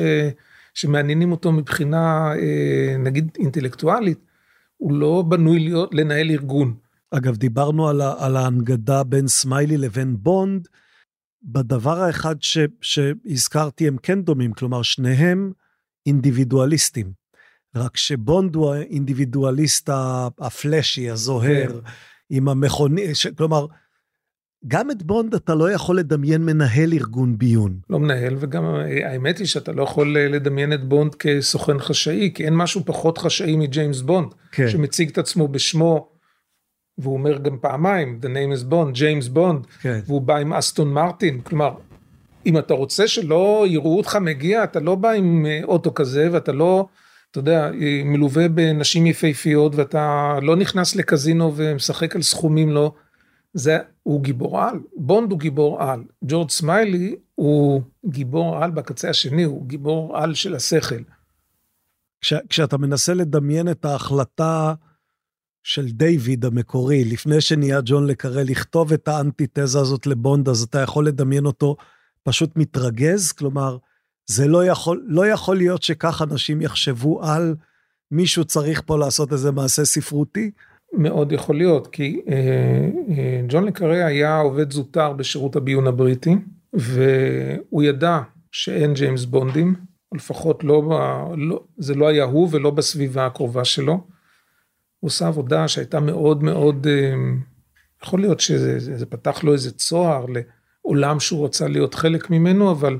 [0.73, 4.19] שמעניינים אותו מבחינה, אה, נגיד, אינטלקטואלית.
[4.77, 6.75] הוא לא בנוי להיות, לנהל ארגון.
[7.11, 10.67] אגב, דיברנו על, על ההנגדה בין סמיילי לבין בונד.
[11.45, 15.51] בדבר האחד ש, שהזכרתי הם כן דומים, כלומר שניהם
[16.05, 17.11] אינדיבידואליסטים.
[17.75, 19.89] רק שבונד הוא האינדיבידואליסט
[20.39, 21.89] ה flashy, הזוהר, כן.
[22.29, 23.27] עם המכוני, ש...
[23.27, 23.65] כלומר,
[24.67, 27.79] גם את בונד אתה לא יכול לדמיין מנהל ארגון ביון.
[27.89, 28.65] לא מנהל, וגם
[29.05, 33.55] האמת היא שאתה לא יכול לדמיין את בונד כסוכן חשאי, כי אין משהו פחות חשאי
[33.55, 34.69] מג'יימס בונד, כן.
[34.69, 36.14] שמציג את עצמו בשמו
[36.97, 39.99] והוא אומר גם פעמיים, The name is Bond, ג'יימס בונד, כן.
[40.07, 41.73] והוא בא עם אסטון מרטין, כלומר,
[42.45, 46.51] אם אתה רוצה שלא יראו אותך מגיע, אתה לא בא עם אה, אוטו כזה, ואתה
[46.51, 46.87] לא,
[47.31, 47.71] אתה יודע,
[48.05, 52.91] מלווה בנשים יפהפיות, ואתה לא נכנס לקזינו ומשחק על סכומים, לא.
[53.53, 59.43] זה, הוא גיבור על, בונד הוא גיבור על, ג'ורג' סמיילי הוא גיבור על בקצה השני,
[59.43, 61.03] הוא גיבור על של השכל.
[62.21, 64.73] כש, כשאתה מנסה לדמיין את ההחלטה
[65.65, 71.07] של דיוויד המקורי, לפני שנהיה ג'ון לקרה לכתוב את האנטיתזה הזאת לבונד, אז אתה יכול
[71.07, 71.75] לדמיין אותו
[72.23, 73.31] פשוט מתרגז?
[73.31, 73.77] כלומר,
[74.25, 77.55] זה לא יכול, לא יכול להיות שכך אנשים יחשבו על
[78.11, 80.51] מישהו צריך פה לעשות איזה מעשה ספרותי?
[80.93, 82.35] מאוד יכול להיות, כי אה,
[83.09, 86.35] אה, ג'ון לקרה היה עובד זוטר בשירות הביון הבריטי,
[86.73, 88.19] והוא ידע
[88.51, 89.75] שאין ג'יימס בונדים,
[90.15, 90.83] לפחות לא,
[91.37, 94.14] לא, זה לא היה הוא ולא בסביבה הקרובה שלו.
[95.05, 97.13] הוא עושה עבודה שהייתה מאוד מאוד, אה,
[98.03, 102.99] יכול להיות שזה זה, פתח לו איזה צוהר לעולם שהוא רצה להיות חלק ממנו, אבל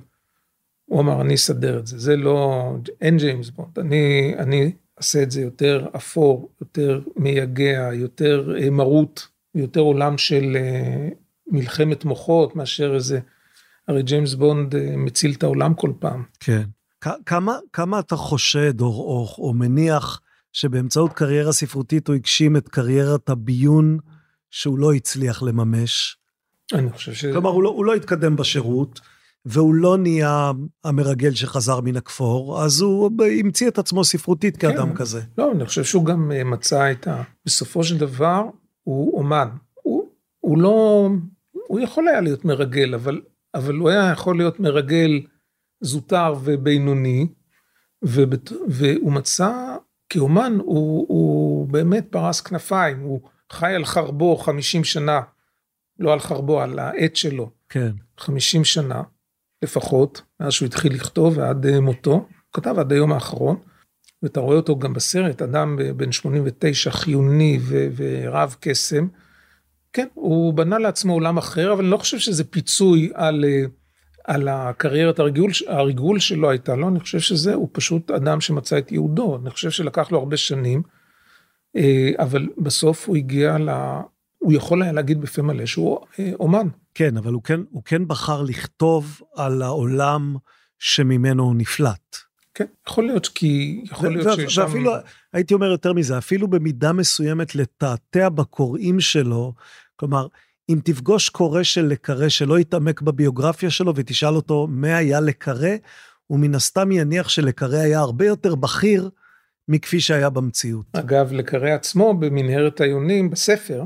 [0.85, 5.31] הוא אמר, אני אסדר את זה, זה לא, אין ג'יימס בונד, אני, אני אעשה את
[5.31, 11.09] זה יותר אפור, יותר מייגע, יותר אה, מרות, יותר עולם של אה,
[11.47, 13.19] מלחמת מוחות מאשר איזה,
[13.87, 16.23] הרי ג'יימס בונד מציל את העולם כל פעם.
[16.39, 16.63] כן.
[17.25, 20.21] כמה, כמה אתה חושד או, או, או מניח
[20.55, 23.97] שבאמצעות קריירה ספרותית הוא הגשים את קריירת הביון
[24.51, 26.17] שהוא לא הצליח לממש.
[26.73, 27.25] אני חושב ש...
[27.25, 28.99] כלומר, הוא לא, הוא לא התקדם בשירות,
[29.45, 30.51] והוא לא נהיה
[30.83, 34.95] המרגל שחזר מן הכפור, אז הוא המציא את עצמו ספרותית כאדם כן.
[34.95, 35.21] כזה.
[35.37, 37.23] לא, אני חושב שהוא גם אה, מצא את ה...
[37.45, 38.43] בסופו של דבר,
[38.83, 39.47] הוא אומן.
[39.73, 41.09] הוא, הוא לא...
[41.67, 43.21] הוא יכול היה להיות מרגל, אבל,
[43.55, 45.21] אבל הוא היה יכול להיות מרגל
[45.81, 47.27] זוטר ובינוני,
[48.03, 49.75] ובת, והוא מצא,
[50.09, 55.21] כאומן, הוא, הוא באמת פרס כנפיים, הוא חי על חרבו 50 שנה,
[55.99, 57.49] לא על חרבו, על העט שלו.
[57.69, 57.91] כן.
[58.17, 59.01] 50 שנה.
[59.63, 63.57] לפחות, מאז שהוא התחיל לכתוב ועד אה, מותו, הוא כתב עד היום האחרון,
[64.23, 69.07] ואתה רואה אותו גם בסרט, אדם בן 89 חיוני ו- ורב קסם.
[69.93, 73.63] כן, הוא בנה לעצמו עולם אחר, אבל אני לא חושב שזה פיצוי על, אה,
[74.27, 78.77] על הקריירת הריגול, הריגול שלו הייתה לו, לא, אני חושב שזה, הוא פשוט אדם שמצא
[78.77, 80.83] את ייעודו, אני חושב שלקח לו הרבה שנים,
[81.75, 83.69] אה, אבל בסוף הוא הגיע ל...
[84.37, 85.99] הוא יכול היה להגיד בפה מלא שהוא
[86.39, 86.67] אומן.
[86.93, 90.35] כן, אבל הוא כן, הוא כן בחר לכתוב על העולם
[90.79, 92.17] שממנו הוא נפלט.
[92.53, 94.61] כן, יכול להיות כי, יכול להיות שיש שם...
[94.61, 94.91] ואפילו,
[95.33, 99.53] הייתי אומר יותר מזה, אפילו במידה מסוימת לתעתע בקוראים שלו,
[99.95, 100.27] כלומר,
[100.69, 105.75] אם תפגוש קורא של לקרא שלא יתעמק בביוגרפיה שלו ותשאל אותו מה היה לקרא,
[106.27, 109.09] הוא מן הסתם יניח שלקרא היה הרבה יותר בכיר
[109.67, 110.85] מכפי שהיה במציאות.
[110.93, 113.83] אגב, לקרא עצמו במנהרת היונים בספר,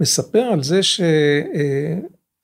[0.00, 1.00] מספר על זה ש...
[1.00, 1.94] אה,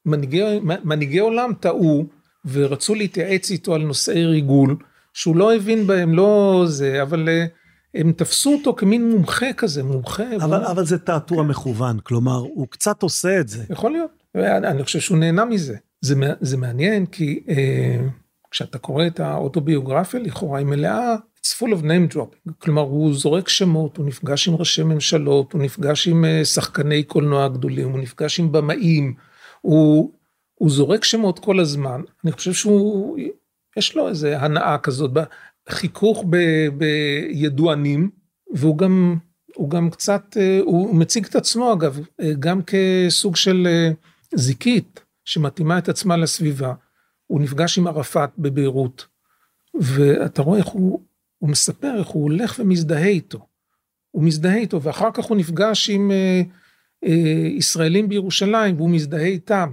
[0.07, 0.43] מנהיגי,
[0.85, 2.07] מנהיגי עולם טעו
[2.53, 4.77] ורצו להתייעץ איתו על נושאי ריגול,
[5.13, 7.47] שהוא לא הבין בהם, לא זה, אבל אה,
[7.95, 10.37] הם תפסו אותו כמין מומחה כזה, מומחה.
[10.37, 10.71] אבל, והוא...
[10.71, 11.49] אבל זה תעתוע כן.
[11.49, 13.65] מכוון, כלומר, הוא קצת עושה את זה.
[13.71, 14.11] יכול להיות,
[14.65, 15.77] אני חושב שהוא נהנה מזה.
[16.01, 18.07] זה, זה מעניין כי אה,
[18.51, 23.49] כשאתה קורא את האוטוביוגרפיה, לכאורה היא מלאה, it's full of name dropping, כלומר הוא זורק
[23.49, 28.41] שמות, הוא נפגש עם ראשי ממשלות, הוא נפגש עם אה, שחקני קולנוע גדולים, הוא נפגש
[28.41, 29.15] עם במאים.
[29.61, 30.13] הוא,
[30.55, 33.19] הוא זורק שמות כל הזמן, אני חושב שהוא,
[33.77, 35.11] יש לו איזה הנאה כזאת,
[35.69, 36.37] חיכוך ב,
[36.69, 38.11] בידוענים,
[38.55, 39.19] והוא גם,
[39.55, 43.91] הוא גם קצת, אה, הוא מציג את עצמו אגב, אה, גם כסוג של אה,
[44.35, 46.75] זיקית שמתאימה את עצמה לסביבה.
[47.27, 49.07] הוא נפגש עם ערפאת בביירות,
[49.75, 51.01] ואתה רואה איך הוא,
[51.39, 53.47] הוא מספר איך הוא הולך ומזדהה איתו.
[54.11, 56.43] הוא מזדהה איתו, ואחר כך הוא נפגש עם אה,
[57.57, 59.73] ישראלים בירושלים והוא מזדהה איתם.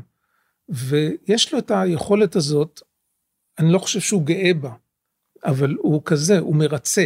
[0.70, 2.82] ויש לו את היכולת הזאת,
[3.60, 4.74] אני לא חושב שהוא גאה בה,
[5.46, 7.06] אבל הוא כזה, הוא מרצה.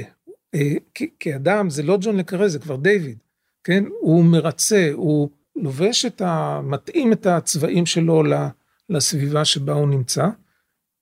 [0.56, 0.74] אה,
[1.20, 3.18] כאדם זה לא ג'ון לקרה, זה כבר דיוויד,
[3.64, 3.84] כן?
[4.00, 6.62] הוא מרצה, הוא לובש את ה...
[6.64, 8.24] מתאים את הצבעים שלו
[8.90, 10.28] לסביבה שבה הוא נמצא.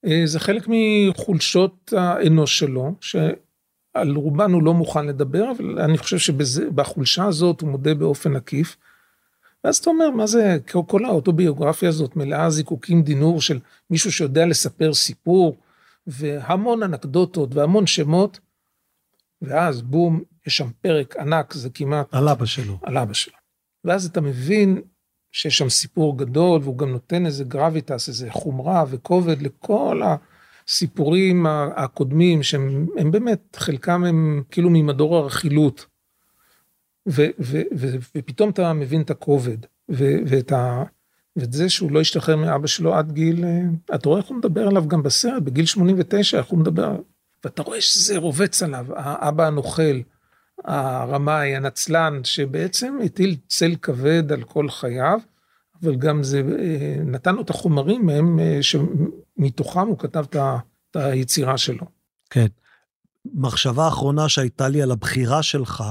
[0.05, 6.17] אה, זה חלק מחולשות האנוש שלו, שעל רובן הוא לא מוכן לדבר, אבל אני חושב
[6.17, 8.77] שבחולשה הזאת הוא מודה באופן עקיף.
[9.63, 14.93] ואז אתה אומר, מה זה, כל האוטוביוגרפיה הזאת מלאה זיקוקים דינור של מישהו שיודע לספר
[14.93, 15.57] סיפור,
[16.07, 18.39] והמון אנקדוטות והמון שמות,
[19.41, 22.13] ואז בום, יש שם פרק ענק, זה כמעט...
[22.13, 22.77] על אבא שלו.
[22.83, 23.33] על אבא שלו.
[23.83, 24.81] ואז אתה מבין
[25.31, 30.01] שיש שם סיפור גדול, והוא גם נותן איזה גרביטס, איזה חומרה וכובד לכל
[30.67, 35.85] הסיפורים הקודמים, שהם באמת, חלקם הם כאילו ממדור הרכילות.
[37.09, 39.57] ו, ו, ו, ופתאום אתה מבין את הכובד,
[39.91, 40.83] ו, ואת, ה,
[41.35, 44.67] ואת זה שהוא לא השתחרר מאבא שלו עד גיל, אה, אתה רואה איך הוא מדבר
[44.67, 46.95] עליו גם בסרט, בגיל 89, איך הוא מדבר,
[47.43, 50.01] ואתה רואה שזה רובץ עליו, האבא הנוכל,
[50.63, 55.19] הרמאי, הנצלן, שבעצם הטיל צל כבד על כל חייו,
[55.83, 61.57] אבל גם זה אה, נתן לו את החומרים מהם, אה, שמתוכם הוא כתב את היצירה
[61.57, 61.85] שלו.
[62.29, 62.47] כן.
[63.25, 65.83] מחשבה אחרונה שהייתה לי על הבחירה שלך,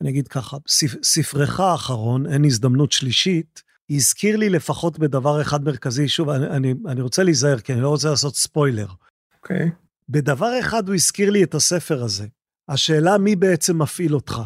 [0.00, 0.56] אני אגיד ככה,
[1.02, 7.00] ספרך האחרון, אין הזדמנות שלישית, הזכיר לי לפחות בדבר אחד מרכזי, שוב, אני, אני, אני
[7.00, 8.86] רוצה להיזהר, כי אני לא רוצה לעשות ספוילר.
[9.36, 9.68] אוקיי.
[9.68, 9.70] Okay.
[10.08, 12.26] בדבר אחד הוא הזכיר לי את הספר הזה.
[12.68, 14.40] השאלה מי בעצם מפעיל אותך.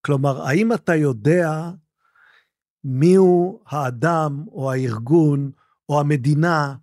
[0.00, 1.70] כלומר, האם אתה יודע
[2.84, 5.50] מיהו האדם או הארגון
[5.88, 6.74] או המדינה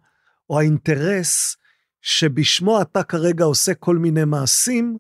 [0.49, 1.57] או האינטרס
[2.01, 4.97] שבשמו אתה כרגע עושה כל מיני מעשים,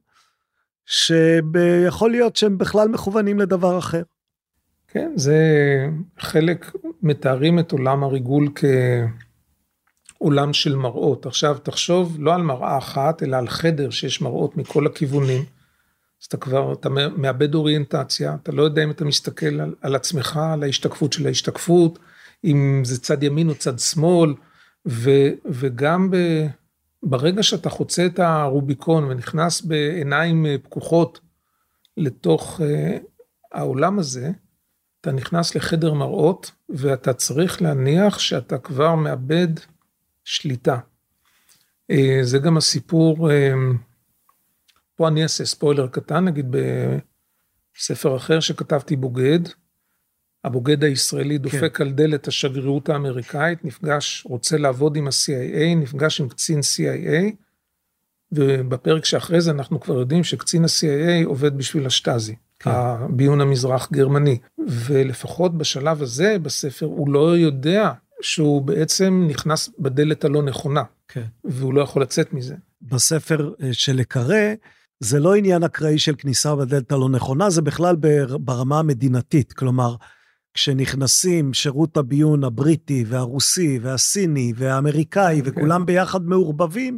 [0.85, 4.03] שיכול להיות שהם בכלל מכוונים לדבר אחר.
[4.93, 5.37] כן, זה
[6.19, 8.49] חלק, מתארים את עולם הריגול
[10.19, 11.25] כעולם של מראות.
[11.25, 15.41] עכשיו תחשוב לא על מראה אחת, אלא על חדר שיש מראות מכל הכיוונים.
[16.21, 20.39] אז אתה כבר, אתה מאבד אוריינטציה, אתה לא יודע אם אתה מסתכל על, על עצמך,
[20.53, 21.99] על ההשתקפות של ההשתקפות,
[22.45, 24.33] אם זה צד ימין או צד שמאל,
[24.87, 25.09] ו,
[25.45, 26.17] וגם ב,
[27.03, 31.19] ברגע שאתה חוצה את הרוביקון ונכנס בעיניים אה, פקוחות
[31.97, 32.63] לתוך uh,
[33.51, 34.31] העולם הזה,
[35.01, 39.47] אתה נכנס לחדר מראות ואתה צריך להניח שאתה כבר מאבד
[40.23, 40.77] שליטה.
[41.91, 43.53] אה, זה גם הסיפור, אה,
[44.95, 46.55] פה אני אעשה ספוילר קטן, נגיד
[47.75, 49.39] בספר אחר שכתבתי בוגד,
[50.43, 51.43] הבוגד הישראלי כן.
[51.43, 51.83] דופק כן.
[51.83, 57.35] על דלת השגרירות האמריקאית, נפגש, רוצה לעבוד עם ה-CIA, נפגש עם קצין CIA,
[58.31, 62.69] ובפרק שאחרי זה אנחנו כבר יודעים שקצין ה-CIA עובד בשביל השטאזי, כן.
[62.73, 64.37] הביון המזרח גרמני.
[64.67, 71.25] ולפחות בשלב הזה בספר הוא לא יודע שהוא בעצם נכנס בדלת הלא נכונה, כן.
[71.43, 72.55] והוא לא יכול לצאת מזה.
[72.81, 74.53] בספר אה, של לקרא,
[74.99, 77.95] זה לא עניין אקראי של כניסה בדלת הלא נכונה, זה בכלל
[78.39, 79.53] ברמה המדינתית.
[79.53, 79.95] כלומר,
[80.53, 85.43] כשנכנסים שירות הביון הבריטי והרוסי והסיני והאמריקאי, okay.
[85.43, 85.49] כן.
[85.51, 86.97] וכולם ביחד מעורבבים,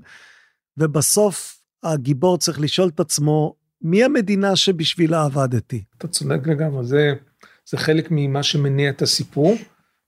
[0.78, 5.84] ובסוף הגיבור צריך לשאול את עצמו, מי המדינה שבשבילה עבדתי?
[5.98, 7.13] אתה צודק לגמרי, זה,
[7.65, 9.56] זה חלק ממה שמניע את הסיפור.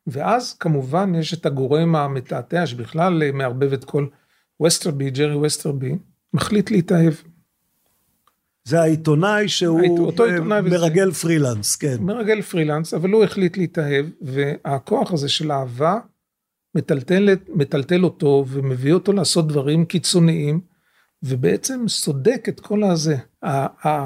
[0.07, 4.07] ואז כמובן יש את הגורם המתעתע שבכלל מערבב את כל
[4.59, 5.95] ווסטרבי, ג'רי ווסטרבי,
[6.33, 7.13] מחליט להתאהב.
[8.63, 11.97] זה העיתונאי שהוא עיתונאי מרגל וזה, פרילנס, כן.
[11.99, 15.99] מרגל פרילנס, אבל הוא החליט להתאהב, והכוח הזה של אהבה
[16.75, 20.59] מטלטל, מטלטל אותו ומביא אותו לעשות דברים קיצוניים,
[21.23, 23.17] ובעצם סודק את כל הזה.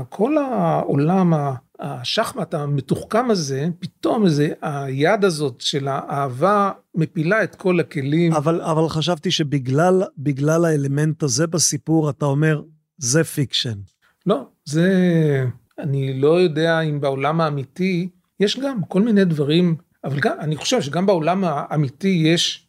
[0.09, 1.33] כל העולם
[1.79, 8.33] השחמט המתוחכם הזה, פתאום איזה היד הזאת של האהבה מפילה את כל הכלים.
[8.33, 12.61] אבל, אבל חשבתי שבגלל האלמנט הזה בסיפור, אתה אומר,
[12.97, 13.79] זה fiction.
[14.25, 15.45] לא, זה,
[15.79, 20.81] אני לא יודע אם בעולם האמיתי, יש גם כל מיני דברים, אבל גם, אני חושב
[20.81, 22.67] שגם בעולם האמיתי יש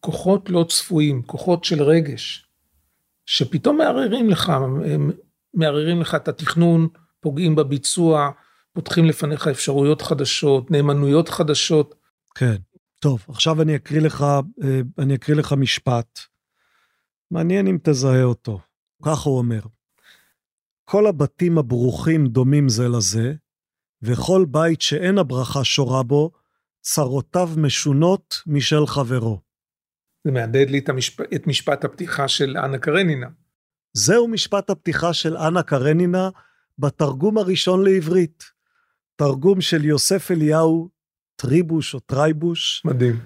[0.00, 2.46] כוחות לא צפויים, כוחות של רגש,
[3.30, 4.52] שפתאום מערערים לך,
[5.54, 6.88] מערערים לך את התכנון,
[7.20, 8.30] פוגעים בביצוע,
[8.72, 11.94] פותחים לפניך אפשרויות חדשות, נאמנויות חדשות.
[12.34, 12.56] כן.
[12.98, 14.22] טוב, עכשיו אני אקריא לך,
[14.62, 16.18] אה, אני אקריא לך משפט.
[17.30, 18.60] מעניין אם תזהה אותו.
[19.02, 19.60] כך הוא אומר:
[20.84, 23.34] כל הבתים הברוכים דומים זה לזה,
[24.02, 26.30] וכל בית שאין הברכה שורה בו,
[26.80, 29.40] צרותיו משונות משל חברו.
[30.24, 31.20] זה מהדהד לי את, המשפ...
[31.20, 33.26] את משפט הפתיחה של אנה קרנינה.
[33.92, 36.30] זהו משפט הפתיחה של אנה קרנינה
[36.78, 38.44] בתרגום הראשון לעברית.
[39.16, 40.88] תרגום של יוסף אליהו
[41.36, 42.82] טריבוש או טרייבוש.
[42.84, 43.20] מדהים.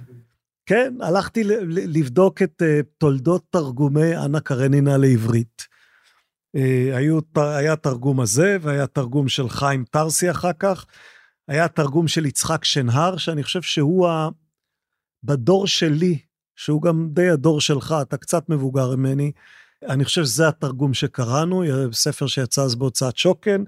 [0.67, 5.63] כן, הלכתי לבדוק את אה, תולדות תרגומי אנה קרנינה לעברית.
[6.57, 10.87] אה, היו, היה תרגום הזה, והיה תרגום של חיים טרסי אחר כך.
[11.49, 14.29] היה תרגום של יצחק שנהר, שאני חושב שהוא ה...
[15.23, 16.19] בדור שלי,
[16.57, 19.33] שהוא גם די הדור שלך, אתה קצת מבוגר ממני,
[19.89, 21.63] אני חושב שזה התרגום שקראנו,
[21.93, 23.65] ספר שיצא אז בהוצאת שוקן.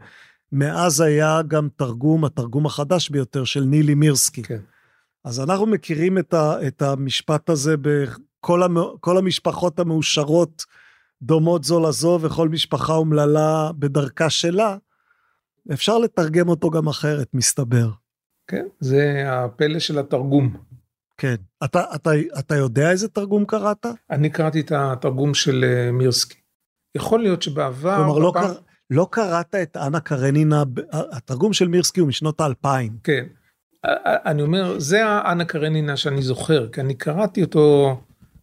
[0.52, 4.42] מאז היה גם תרגום, התרגום החדש ביותר של נילי מירסקי.
[4.42, 4.60] כן.
[5.24, 10.64] אז אנחנו מכירים את, ה, את המשפט הזה בכל המ, המשפחות המאושרות
[11.22, 14.76] דומות זו לזו, וכל משפחה אומללה בדרכה שלה.
[15.72, 17.90] אפשר לתרגם אותו גם אחרת, מסתבר.
[18.46, 20.56] כן, זה הפלא של התרגום.
[21.18, 21.34] כן.
[21.64, 23.86] אתה, אתה, אתה יודע איזה תרגום קראת?
[24.10, 26.38] אני קראתי את התרגום של אה, מירסקי.
[26.96, 27.96] יכול להיות שבעבר...
[27.96, 28.44] כלומר, לא, בפעם...
[28.44, 28.54] קר...
[28.90, 32.92] לא קראת את אנה קרנינה, התרגום של מירסקי הוא משנות האלפיים.
[33.04, 33.26] כן.
[34.04, 37.96] אני אומר, זה האנה קרנינה שאני זוכר, כי אני קראתי אותו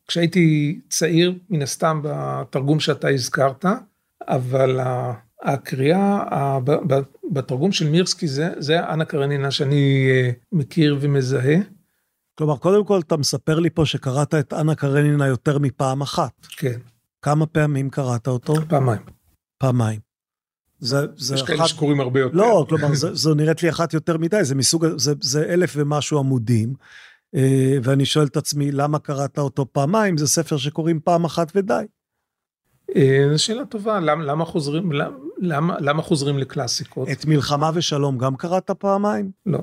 [0.08, 3.66] כשהייתי צעיר, מן הסתם בתרגום שאתה הזכרת,
[4.28, 4.80] אבל
[5.44, 6.24] הקריאה
[7.32, 11.56] בתרגום של מירסקי זה, זה אנה קרנינה שאני אה, מכיר ומזהה.
[12.36, 16.34] כלומר, קודם כל אתה מספר לי פה שקראת את אנה קרנינה יותר מפעם אחת.
[16.58, 16.80] כן.
[17.22, 18.54] כמה פעמים קראת אותו?
[18.68, 19.02] פעמיים.
[19.58, 20.00] פעמיים.
[20.80, 21.48] זה, זה יש אחת...
[21.48, 22.38] כאלה שקוראים הרבה יותר.
[22.38, 26.74] לא, כלומר, זו נראית לי אחת יותר מדי, זה מסוג, זה, זה אלף ומשהו עמודים,
[27.36, 30.18] אה, ואני שואל את עצמי, למה קראת אותו פעמיים?
[30.18, 31.84] זה ספר שקוראים פעם אחת ודי.
[32.96, 34.92] אה, זו שאלה טובה, למה, למה, חוזרים,
[35.38, 37.10] למה, למה חוזרים לקלאסיקות?
[37.10, 39.32] את מלחמה ושלום גם קראת פעמיים?
[39.46, 39.60] לא.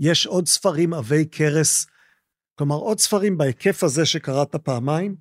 [0.00, 1.86] יש עוד ספרים עבי כרס,
[2.58, 5.14] כלומר עוד ספרים בהיקף הזה שקראת פעמיים?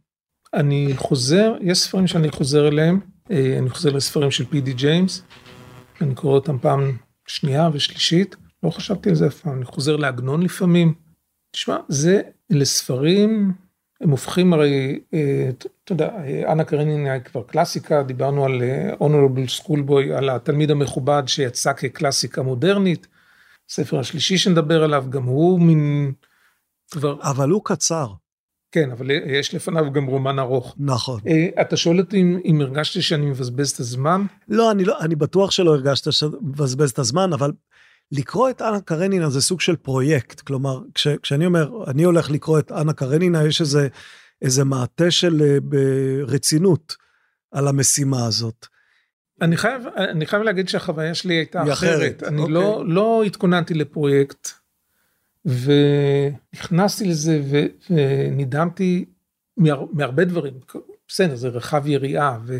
[0.54, 3.00] אני חוזר, יש ספרים שאני חוזר אליהם,
[3.32, 5.22] אה, אני חוזר לספרים של פי די ג'יימס,
[6.02, 6.98] אני קורא אותם פעם
[7.28, 10.94] שנייה ושלישית, לא חשבתי על זה אף פעם, אני חוזר לעגנון לפעמים.
[11.52, 13.54] תשמע, זה לספרים,
[14.02, 15.50] הם הופכים הרי, אה,
[15.84, 16.10] אתה יודע,
[16.52, 18.62] אנה קרנין היה כבר קלאסיקה, דיברנו על
[19.00, 23.08] Honorable Schoolboy, על התלמיד המכובד שיצא כקלאסיקה מודרנית.
[23.70, 26.12] הספר השלישי שנדבר עליו, גם הוא מין
[26.92, 27.18] כבר...
[27.22, 28.08] אבל הוא קצר.
[28.72, 30.76] כן, אבל יש לפניו גם רומן ארוך.
[30.78, 31.20] נכון.
[31.20, 34.26] Uh, אתה שואל אותי אם, אם הרגשתי שאני מבזבז את הזמן?
[34.48, 37.52] לא, אני, לא, אני בטוח שלא הרגשת שאתה מבזבז את הזמן, אבל
[38.12, 42.60] לקרוא את אנה קרנינה זה סוג של פרויקט, כלומר, כש, כשאני אומר, אני הולך לקרוא
[42.60, 43.88] את אנה קרנינה, יש איזה,
[44.42, 45.58] איזה מעטה של אה,
[46.24, 46.96] רצינות
[47.52, 48.68] על המשימה הזאת.
[49.42, 51.74] אני חייב, אני חייב להגיד שהחוויה שלי הייתה אחרת.
[51.74, 52.24] אחרת.
[52.24, 52.54] אני אוקיי.
[52.54, 54.50] לא, לא התכוננתי לפרויקט,
[55.46, 59.06] ונכנסתי לזה ו, ונדהמתי
[59.58, 60.54] מהר, מהרבה דברים.
[61.08, 62.58] בסדר, זה רחב יריעה, ו,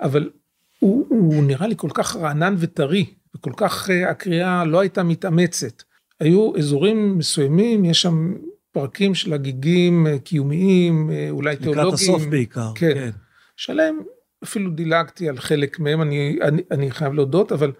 [0.00, 0.30] אבל
[0.78, 5.82] הוא, הוא נראה לי כל כך רענן וטרי, וכל כך uh, הקריאה לא הייתה מתאמצת.
[6.20, 8.34] היו אזורים מסוימים, יש שם
[8.72, 11.86] פרקים של הגיגים uh, קיומיים, uh, אולי תיאולוגיים.
[11.86, 12.72] לקראת הסוף בעיקר.
[12.74, 12.94] כן.
[12.94, 13.10] כן.
[13.56, 14.02] שלם,
[14.44, 17.72] אפילו דילגתי על חלק מהם, אני, אני, אני חייב להודות, אבל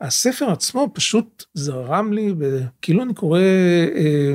[0.00, 2.34] הספר עצמו פשוט זרם לי,
[2.82, 3.40] כאילו אני קורא,
[3.94, 4.34] אה,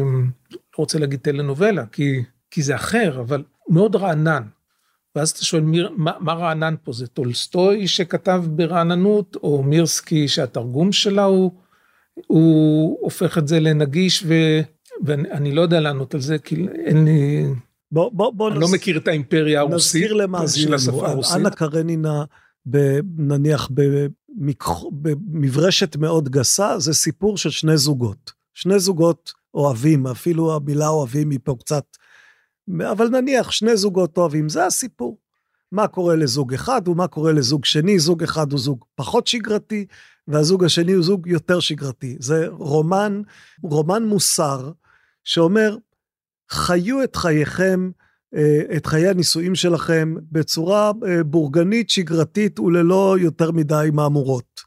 [0.52, 4.44] לא רוצה להגיד טלנובלה, כי, כי זה אחר, אבל מאוד רענן.
[5.16, 6.92] ואז אתה שואל, מי, מה, מה רענן פה?
[6.92, 11.52] זה טולסטוי שכתב ברעננות, או מירסקי שהתרגום שלה הוא,
[12.28, 14.34] הוא הופך את זה לנגיש, ו,
[15.06, 17.46] ואני לא יודע לענות על זה, כי אין לי...
[17.92, 18.64] בוא, בוא, בוא אני נס...
[18.64, 22.24] לא מכיר את האימפריה הרוסית נזכיר למאזיננו, אנה קרנינה,
[23.18, 23.70] נניח
[24.92, 28.32] במברשת מאוד גסה, זה סיפור של שני זוגות.
[28.54, 31.98] שני זוגות אוהבים, אפילו המילה אוהבים היא פה קצת
[32.92, 35.18] אבל נניח שני זוגות אוהבים, זה הסיפור.
[35.72, 39.86] מה קורה לזוג אחד ומה קורה לזוג שני, זוג אחד הוא זוג פחות שגרתי,
[40.28, 42.18] והזוג השני הוא זוג יותר שגרתי.
[42.20, 43.22] זה רומן,
[43.64, 44.72] רומן מוסר,
[45.24, 45.78] שאומר,
[46.50, 47.90] חיו את חייכם,
[48.36, 54.62] אה, את חיי הנישואים שלכם, בצורה אה, בורגנית, שגרתית וללא יותר מדי מהמורות.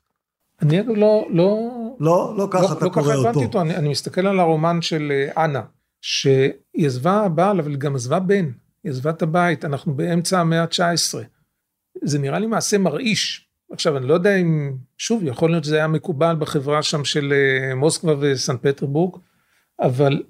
[0.62, 1.70] אני לא, לא,
[2.00, 3.12] לא, לא ככה לא, אתה לא קורא אותו.
[3.12, 5.62] לא ככה הבנתי אותו, אני, אני מסתכל על הרומן של אה, אנה.
[6.00, 8.50] שהיא עזבה הבעל, אבל גם עזבה בן,
[8.84, 11.18] היא עזבה את הבית, אנחנו באמצע המאה ה-19.
[12.02, 13.48] זה נראה לי מעשה מרעיש.
[13.72, 17.32] עכשיו, אני לא יודע אם, שוב, יכול להיות שזה היה מקובל בחברה שם של
[17.76, 19.16] מוסקבה וסן פטרבורג,
[19.80, 20.22] אבל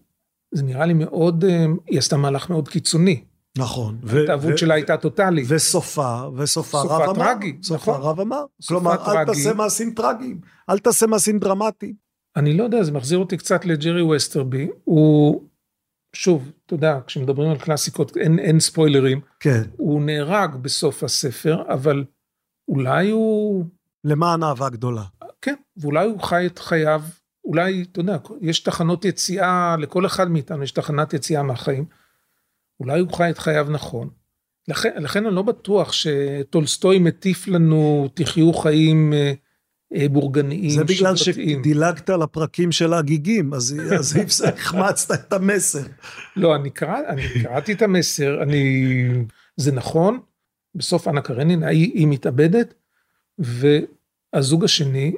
[0.55, 3.25] זה נראה לי מאוד, אה, היא עשתה מהלך מאוד קיצוני.
[3.59, 3.99] נכון.
[4.19, 5.47] ההתאהבות שלה הייתה טוטאלית.
[5.49, 7.15] וסופה, וסופה רב אמר.
[7.15, 8.03] טרגי, סופה נכון.
[8.03, 8.45] רב אמר.
[8.69, 10.41] כלומר, אל תעשה מעשים טרגיים,
[10.71, 11.95] אל תעשה מעשים דרמטיים.
[12.37, 14.69] אני לא יודע, זה מחזיר אותי קצת לג'רי ווסטרבי.
[14.85, 15.43] הוא
[16.13, 19.21] שוב, אתה יודע, כשמדברים על קלאסיקות אין, אין ספוילרים.
[19.41, 19.63] כן.
[19.77, 22.05] הוא נהרג בסוף הספר, אבל
[22.69, 23.65] אולי הוא...
[24.05, 25.05] למען אהבה גדולה.
[25.43, 27.03] כן, ואולי הוא חי את חייו,
[27.51, 31.85] אולי, אתה יודע, יש תחנות יציאה, לכל אחד מאיתנו יש תחנת יציאה מהחיים.
[32.81, 34.11] אולי הוא חי את חייו נכון.
[34.69, 39.13] לכן, לכן אני לא בטוח שטולסטוי מטיף לנו, תחיו חיים...
[39.13, 39.33] אה,
[39.95, 44.17] אה, בורגניים, זה בגלל שדילגת על הפרקים של הגיגים, אז, אז
[44.55, 45.83] החמצת את המסר.
[46.37, 48.85] לא, אני, קרא, אני קראתי את המסר, אני,
[49.57, 50.21] זה נכון,
[50.75, 52.75] בסוף אנה קרנינה, היא מתאבדת,
[53.39, 55.15] והזוג השני,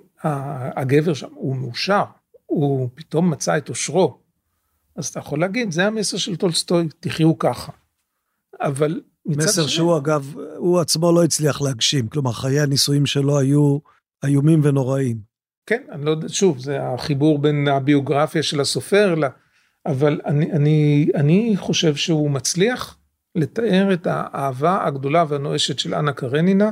[0.77, 2.05] הגבר שם, הוא מאושר,
[2.53, 4.19] הוא פתאום מצא את אושרו.
[4.97, 7.73] אז אתה יכול להגיד, זה המסר של טולסטוי, תחיו ככה.
[8.61, 13.79] אבל מסר שהוא אגב, הוא עצמו לא הצליח להגשים, כלומר חיי הנישואים שלו היו
[14.25, 15.17] איומים ונוראים.
[15.67, 19.29] כן, אני לא יודע, שוב, זה החיבור בין הביוגרפיה של הסופר, לה,
[19.87, 22.99] אבל אני, אני, אני חושב שהוא מצליח
[23.35, 26.71] לתאר את האהבה הגדולה והנואשת של אנה קרנינה,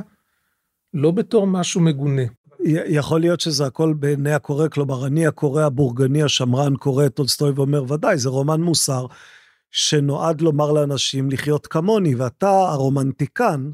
[0.93, 2.21] לא בתור משהו מגונה.
[2.65, 7.93] יכול להיות שזה הכל בעיני הקורא, כלומר, אני הקורא הבורגני השמרן קורא את טולסטוי ואומר,
[7.93, 9.05] ודאי, זה רומן מוסר
[9.71, 13.69] שנועד לומר לאנשים לחיות כמוני, ואתה הרומנטיקן,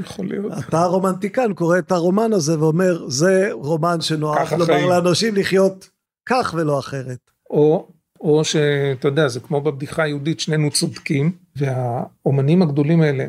[0.00, 0.52] יכול להיות.
[0.58, 5.90] אתה הרומנטיקן קורא את הרומן הזה ואומר, זה רומן שנועד לומר לאנשים לחיות
[6.26, 7.18] כך ולא אחרת.
[7.50, 7.88] או,
[8.20, 13.26] או שאתה יודע, זה כמו בבדיחה היהודית, שנינו צודקים, והאומנים הגדולים האלה,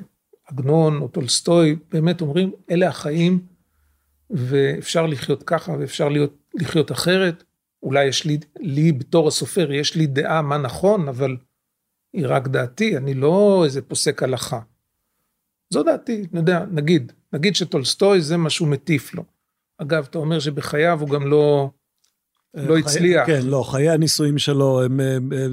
[0.47, 3.39] עגנון או טולסטוי, באמת אומרים, אלה החיים,
[4.29, 7.43] ואפשר לחיות ככה ואפשר להיות, לחיות אחרת.
[7.83, 11.37] אולי יש לי, לי בתור הסופר, יש לי דעה מה נכון, אבל
[12.13, 14.59] היא רק דעתי, אני לא איזה פוסק הלכה.
[15.69, 19.23] זו דעתי, אני יודע, נגיד, נגיד שטולסטוי זה מה שהוא מטיף לו.
[19.77, 21.69] אגב, אתה אומר שבחייו הוא גם לא,
[22.53, 23.27] לא הצליח.
[23.27, 25.51] כן, לא, חיי הנישואים שלו הם, הם, הם הם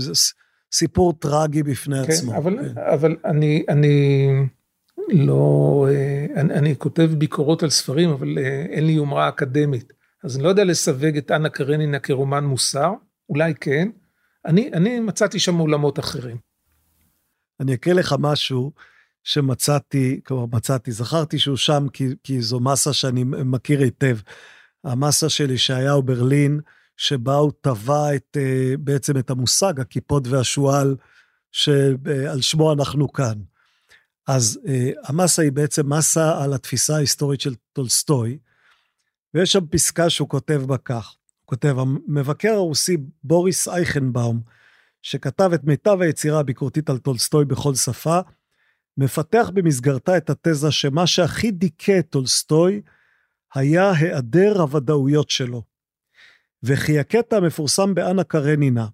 [0.73, 2.37] סיפור טרגי בפני כן, עצמו.
[2.37, 2.81] אבל, כן.
[2.81, 4.29] אבל אני, אני
[5.13, 5.87] לא,
[6.37, 9.93] אני, אני כותב ביקורות על ספרים, אבל אה, אין לי יומרה אקדמית.
[10.25, 12.93] אז אני לא יודע לסווג את אנה קרנינה כרומן מוסר,
[13.29, 13.89] אולי כן.
[14.47, 16.37] אני, אני מצאתי שם עולמות אחרים.
[17.61, 18.73] אני אקריא לך משהו
[19.25, 24.17] שמצאתי, כלומר מצאתי, זכרתי שהוא שם כי, כי זו מסה שאני מכיר היטב.
[24.85, 26.61] המסה של ישעיהו ברלין,
[26.97, 30.97] שבה הוא טבע את, אה, בעצם את המושג הקיפוד והשועל
[31.53, 33.35] שעל שמו אנחנו כאן.
[34.33, 38.39] אז אה, המסה היא בעצם מסה על התפיסה ההיסטורית של טולסטוי,
[39.35, 44.41] ויש שם פסקה שהוא כותב בה כך, הוא כותב, המבקר הרוסי בוריס אייכנבאום,
[45.03, 48.21] שכתב את מיטב היצירה הביקורתית על טולסטוי בכל שפה,
[48.97, 52.83] מפתח במסגרתה את התזה שמה שהכי דיכא את טולסטוי
[53.55, 55.63] היה היעדר הוודאויות שלו.
[56.63, 58.87] וכי הקטע המפורסם באנה קרנינה,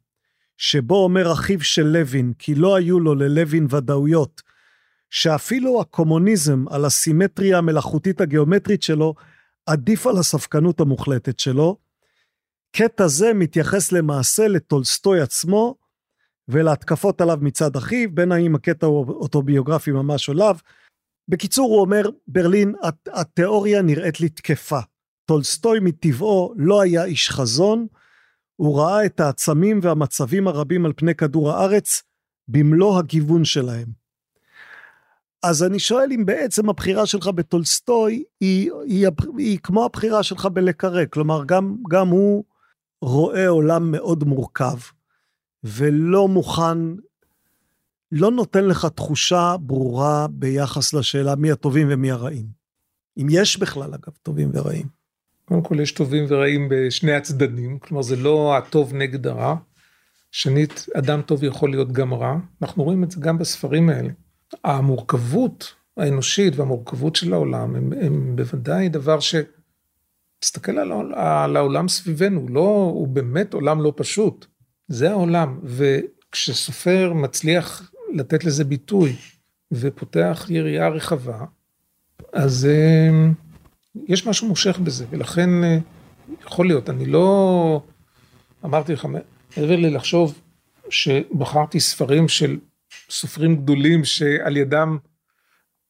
[0.57, 4.46] שבו אומר אחיו של לוין כי לא היו לו ללוין ודאויות,
[5.17, 9.15] שאפילו הקומוניזם על הסימטריה המלאכותית הגיאומטרית שלו
[9.67, 11.77] עדיף על הספקנות המוחלטת שלו.
[12.77, 15.75] קטע זה מתייחס למעשה לטולסטוי עצמו
[16.49, 20.55] ולהתקפות עליו מצד אחיו, בין האם הקטע הוא אוטוביוגרפי ממש או לאו.
[21.29, 22.75] בקיצור, הוא אומר, ברלין,
[23.13, 24.81] התיאוריה נראית לי תקפה.
[25.25, 27.87] טולסטוי מטבעו לא היה איש חזון,
[28.57, 32.03] הוא ראה את העצמים והמצבים הרבים על פני כדור הארץ
[32.49, 34.06] במלוא הגיוון שלהם.
[35.49, 40.47] אז אני שואל אם בעצם הבחירה שלך בטולסטוי היא, היא, היא, היא כמו הבחירה שלך
[40.47, 42.45] בלקרא, כלומר גם, גם הוא
[43.03, 44.79] רואה עולם מאוד מורכב
[45.65, 46.79] ולא מוכן,
[48.13, 52.47] לא נותן לך תחושה ברורה ביחס לשאלה מי הטובים ומי הרעים.
[53.19, 54.87] אם יש בכלל אגב טובים ורעים.
[55.45, 59.57] קודם כל יש טובים ורעים בשני הצדדים, כלומר זה לא הטוב נגד הרע.
[60.31, 64.11] שנית, אדם טוב יכול להיות גם רע, אנחנו רואים את זה גם בספרים האלה.
[64.65, 69.35] המורכבות האנושית והמורכבות של העולם הם, הם בוודאי דבר ש...
[70.39, 74.47] תסתכל על, על העולם סביבנו, לא, הוא באמת עולם לא פשוט.
[74.89, 79.17] זה העולם, וכשסופר מצליח לתת לזה ביטוי
[79.73, 81.45] ופותח יריעה רחבה,
[82.33, 83.29] אז אה,
[84.09, 85.79] יש משהו מושך בזה, ולכן אה,
[86.47, 87.81] יכול להיות, אני לא,
[88.65, 89.09] אמרתי לך,
[89.57, 90.41] מעבר לי לחשוב
[90.91, 92.59] שבחרתי ספרים של
[93.11, 94.99] סופרים גדולים שעל ידם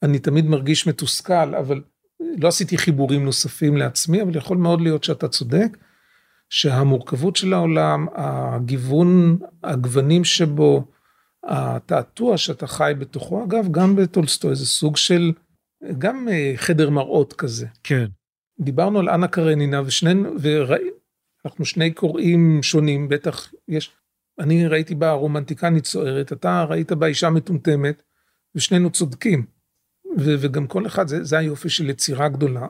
[0.02, 1.82] אני תמיד מרגיש מתוסכל, אבל
[2.20, 5.76] לא עשיתי חיבורים נוספים לעצמי, אבל יכול מאוד להיות שאתה צודק,
[6.50, 10.84] שהמורכבות של העולם, הגיוון, הגוונים שבו,
[11.44, 15.32] התעתוע שאתה חי בתוכו, אגב, גם בטולסטוי זה סוג של,
[15.98, 17.66] גם אה, חדר מראות כזה.
[17.84, 18.06] כן.
[18.60, 23.90] דיברנו על אנה קרנינה ושנינו, ואנחנו שני קוראים שונים, בטח יש
[24.38, 28.02] אני ראיתי בה רומנטיקנית סוערת, אתה ראית בה אישה מטומטמת,
[28.54, 29.46] ושנינו צודקים.
[30.18, 32.66] ו- וגם כל אחד, זה, זה היופי של יצירה גדולה,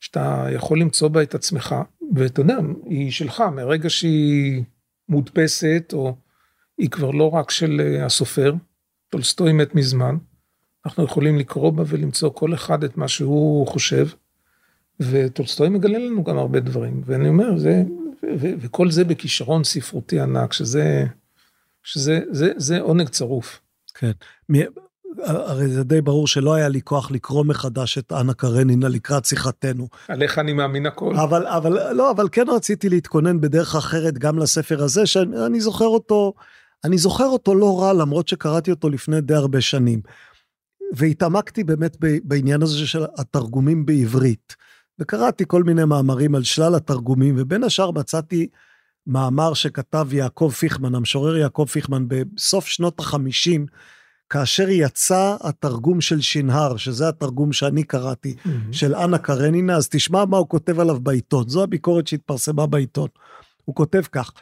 [0.00, 1.74] שאתה יכול למצוא בה את עצמך,
[2.14, 4.62] ואתה יודע, היא שלך, מהרגע שהיא
[5.08, 6.16] מודפסת, או
[6.78, 8.54] היא כבר לא רק של אה, הסופר,
[9.08, 10.16] טולסטוי מת מזמן,
[10.86, 14.08] אנחנו יכולים לקרוא בה ולמצוא כל אחד את מה שהוא חושב,
[15.00, 17.82] וטולסטוי מגלה לנו גם הרבה דברים, ואני אומר, זה
[18.40, 21.04] וכל זה בכישרון ספרותי ענק, שזה,
[21.82, 23.60] שזה זה, זה עונג צרוף.
[23.94, 24.12] כן.
[25.24, 29.88] הרי זה די ברור שלא היה לי כוח לקרוא מחדש את אנה קרנינה לקראת שיחתנו.
[30.08, 31.16] עליך אני מאמין הכל.
[31.16, 36.32] אבל, אבל, לא, אבל כן רציתי להתכונן בדרך אחרת גם לספר הזה, שאני זוכר אותו,
[36.84, 40.00] אני זוכר אותו לא רע, למרות שקראתי אותו לפני די הרבה שנים.
[40.96, 44.56] והתעמקתי באמת בעניין הזה של התרגומים בעברית.
[44.98, 48.48] וקראתי כל מיני מאמרים על שלל התרגומים, ובין השאר מצאתי
[49.06, 53.66] מאמר שכתב יעקב פיכמן, המשורר יעקב פיכמן, בסוף שנות החמישים,
[54.30, 58.48] כאשר יצא התרגום של שנהר, שזה התרגום שאני קראתי, mm-hmm.
[58.72, 61.48] של אנה קרנינה, אז תשמע מה הוא כותב עליו בעיתון.
[61.48, 63.08] זו הביקורת שהתפרסמה בעיתון.
[63.64, 64.32] הוא כותב כך: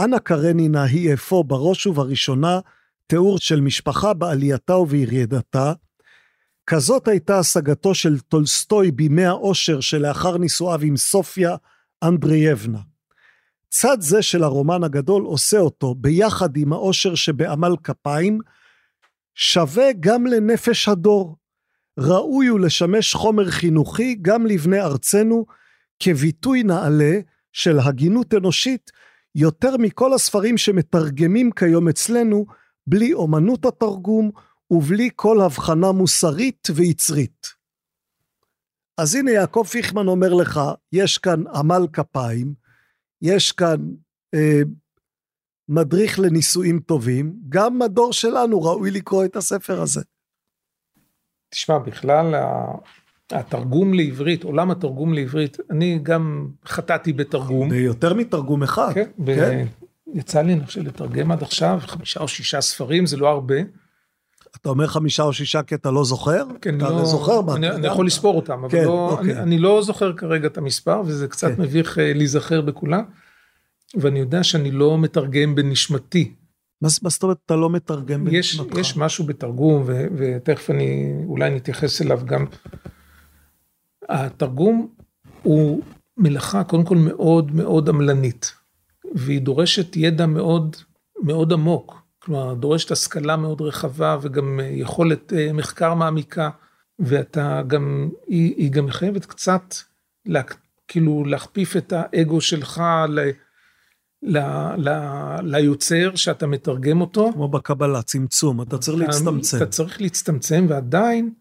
[0.00, 2.60] אנה קרנינה היא אפוא בראש ובראשונה
[3.06, 5.72] תיאור של משפחה בעלייתה ובירידתה,
[6.70, 11.56] כזאת הייתה השגתו של טולסטוי בימי האושר שלאחר נישואיו עם סופיה
[12.02, 12.78] אנדרייבנה.
[13.70, 18.38] צד זה של הרומן הגדול עושה אותו, ביחד עם האושר שבעמל כפיים,
[19.34, 21.36] שווה גם לנפש הדור.
[21.98, 25.46] ראוי הוא לשמש חומר חינוכי גם לבני ארצנו,
[26.00, 27.20] כביטוי נעלה
[27.52, 28.90] של הגינות אנושית,
[29.34, 32.46] יותר מכל הספרים שמתרגמים כיום אצלנו,
[32.86, 34.30] בלי אומנות התרגום
[34.70, 37.46] ובלי כל הבחנה מוסרית ויצרית.
[38.98, 40.60] אז הנה יעקב פיכמן אומר לך,
[40.92, 42.54] יש כאן עמל כפיים,
[43.22, 43.76] יש כאן
[44.34, 44.60] אה,
[45.68, 50.02] מדריך לנישואים טובים, גם הדור שלנו ראוי לקרוא את הספר הזה.
[51.50, 52.34] תשמע, בכלל
[53.30, 57.68] התרגום לעברית, עולם התרגום לעברית, אני גם חטאתי בתרגום.
[57.68, 58.92] ביותר מתרגום אחד.
[58.94, 59.24] כן, כן.
[59.24, 59.64] ב...
[60.14, 63.56] יצא לי, אני חושב, לתרגם עד עכשיו חמישה או שישה ספרים, זה לא הרבה.
[64.60, 66.44] אתה אומר חמישה או שישה כי אתה לא זוכר?
[66.60, 67.54] כן, אתה לא, זוכר מה?
[67.54, 69.32] אני, אני יכול לספור אותם, אבל כן, לא, אוקיי.
[69.32, 71.62] אני, אני לא זוכר כרגע את המספר, וזה קצת כן.
[71.62, 73.04] מביך אה, להיזכר בכולם.
[73.94, 76.34] ואני יודע שאני לא מתרגם בנשמתי.
[76.82, 78.78] מה זאת אומרת אתה לא מתרגם בנשמתך?
[78.78, 82.46] יש משהו בתרגום, ו, ותכף אני אולי נתייחס אליו גם.
[84.08, 84.88] התרגום
[85.42, 85.82] הוא
[86.16, 88.52] מלאכה קודם כל מאוד מאוד עמלנית,
[89.14, 90.76] והיא דורשת ידע מאוד
[91.22, 91.97] מאוד עמוק,
[92.28, 96.50] כלומר דורשת השכלה מאוד רחבה וגם יכולת אה, מחקר מעמיקה,
[96.98, 99.74] ואתה גם, היא, היא גם מחייבת קצת,
[100.26, 100.42] לה,
[100.88, 103.20] כאילו להכפיף את האגו שלך ל...
[104.22, 104.38] ל,
[104.76, 104.90] ל,
[105.42, 107.30] ליוצר שאתה מתרגם אותו.
[107.32, 109.56] כמו בקבלה, צמצום, אתה צריך להצטמצם.
[109.56, 111.32] אתה צריך להצטמצם ועדיין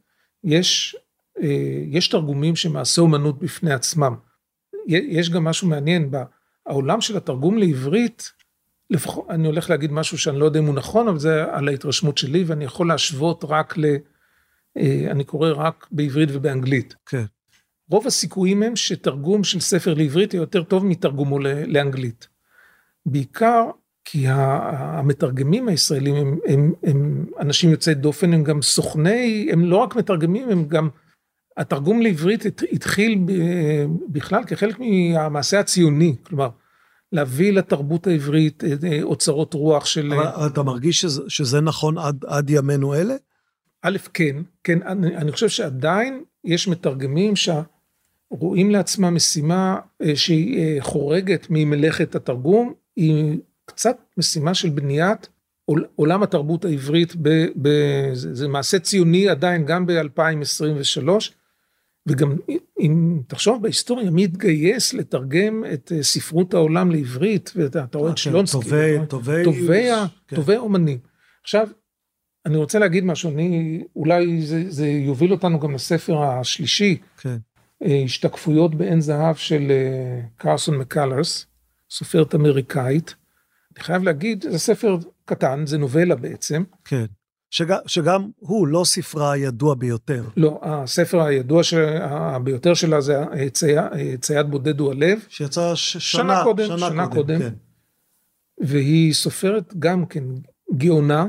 [0.44, 0.96] יש,
[1.42, 4.16] אה, יש תרגומים שמעשה אומנות בפני עצמם.
[4.88, 6.12] יש גם משהו מעניין,
[6.66, 8.32] בעולם של התרגום לעברית,
[8.90, 12.18] לפחות, אני הולך להגיד משהו שאני לא יודע אם הוא נכון, אבל זה על ההתרשמות
[12.18, 13.86] שלי, ואני יכול להשוות רק ל...
[14.78, 16.96] אה, אני קורא רק בעברית ובאנגלית.
[17.06, 17.24] כן.
[17.90, 22.28] רוב הסיכויים הם שתרגום של ספר לעברית יהיה יותר טוב מתרגומו לאנגלית.
[23.06, 23.64] בעיקר
[24.06, 29.96] כי המתרגמים הישראלים הם, הם, הם אנשים יוצאי דופן, הם גם סוכני, הם לא רק
[29.96, 30.90] מתרגמים, הם גם,
[31.58, 33.20] התרגום לעברית התחיל
[34.10, 36.50] בכלל כחלק מהמעשה הציוני, כלומר,
[37.12, 40.14] להביא לתרבות העברית אה, אה, אוצרות רוח של...
[40.14, 43.16] אבל אתה מרגיש שזה, שזה נכון עד, עד ימינו אלה?
[43.82, 51.48] א', כן, כן, אני, אני חושב שעדיין יש מתרגמים שרואים לעצמם משימה אה, שהיא חורגת
[51.50, 55.30] ממלאכת התרגום, היא קצת משימה של בניית
[55.96, 57.70] עולם התרבות העברית, ב, ב,
[58.14, 61.10] זה, זה מעשה ציוני עדיין גם ב-2023,
[62.08, 62.36] וגם
[62.80, 68.16] אם תחשוב בהיסטוריה, מי התגייס לתרגם את אה, ספרות העולם לעברית, ואתה רואה את אה,
[68.16, 68.60] כן, שלונסקי,
[69.44, 69.44] טובי,
[70.36, 70.58] טובי, כן.
[70.58, 70.98] אומנים.
[71.44, 71.68] עכשיו,
[72.46, 77.38] אני רוצה להגיד משהו, אני, אולי זה, זה יוביל אותנו גם לספר השלישי, כן.
[77.84, 79.72] אה, השתקפויות בעין זהב של
[80.38, 81.46] קרסון מקלרס,
[81.90, 83.16] סופרת אמריקאית.
[83.76, 86.64] אני חייב להגיד, זה ספר קטן, זה נובלה בעצם.
[86.86, 87.06] כן.
[87.50, 90.24] שגם, שגם הוא לא ספרה הידוע ביותר.
[90.38, 91.74] לא, הספר הידוע ש...
[92.44, 93.18] ביותר שלה זה
[93.52, 93.74] צי...
[94.22, 95.20] צייד בודד הוא הלב.
[95.30, 95.98] שיצא ש...
[95.98, 97.16] שנה, שנה קודם, שנה, שנה קודם.
[97.16, 97.40] קודם.
[97.40, 97.54] כן.
[98.60, 100.24] והיא סופרת גם כן
[100.78, 101.28] גאונה,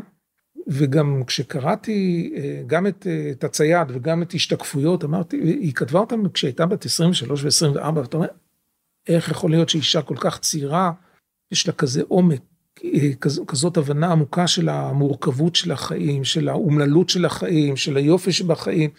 [0.68, 6.28] וגם כשקראתי אה, גם את, אה, את הצייד וגם את השתקפויות, אמרתי, היא כתבה אותם
[6.28, 8.28] כשהייתה בת 23 ו-24, ואתה אומר,
[9.06, 10.92] איך יכול להיות שאישה כל כך צעירה,
[11.52, 12.40] יש לה כזה עומק,
[12.84, 13.14] אה,
[13.46, 18.90] כזאת הבנה עמוקה של המורכבות של החיים, של האומללות של החיים, של היופי שבחיים.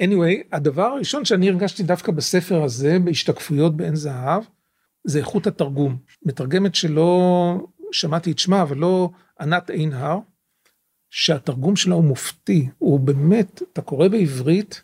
[0.00, 4.42] anyway, הדבר הראשון שאני הרגשתי דווקא בספר הזה, בהשתקפויות בעין זהב,
[5.04, 5.96] זה איכות התרגום.
[6.22, 7.58] מתרגמת שלא
[7.92, 10.18] שמעתי את שמה, אבל לא ענת עינהר,
[11.10, 14.82] שהתרגום שלה הוא מופתי, הוא באמת, אתה קורא בעברית,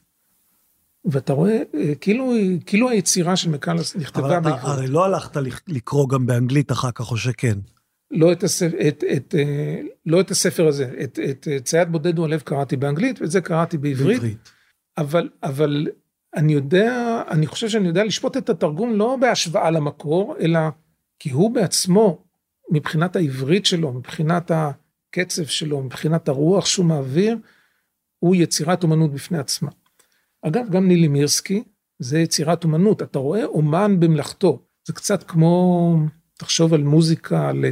[1.04, 2.32] ואתה רואה, אה, כאילו,
[2.66, 4.62] כאילו היצירה של מקלס נכתבה בעברית.
[4.62, 5.36] אבל הרי לא הלכת
[5.68, 7.58] לקרוא גם באנגלית אחר כך, או שכן?
[8.10, 12.26] לא את, הספר, את, את, אה, לא את הספר הזה, את, את צייד בודד הוא
[12.26, 14.20] הלב קראתי באנגלית, ואת זה קראתי בעברית.
[14.20, 14.52] בעברית.
[14.98, 15.86] אבל, אבל
[16.36, 20.60] אני יודע, אני חושב שאני יודע לשפוט את התרגום לא בהשוואה למקור, אלא
[21.18, 22.24] כי הוא בעצמו,
[22.70, 27.38] מבחינת העברית שלו, מבחינת הקצב שלו, מבחינת הרוח שהוא מעביר,
[28.18, 29.70] הוא יצירת אומנות בפני עצמה.
[30.42, 31.62] אגב, גם נילי מירסקי
[31.98, 35.96] זה יצירת אומנות, אתה רואה אומן במלאכתו, זה קצת כמו,
[36.38, 37.70] תחשוב על מוזיקה, על אה,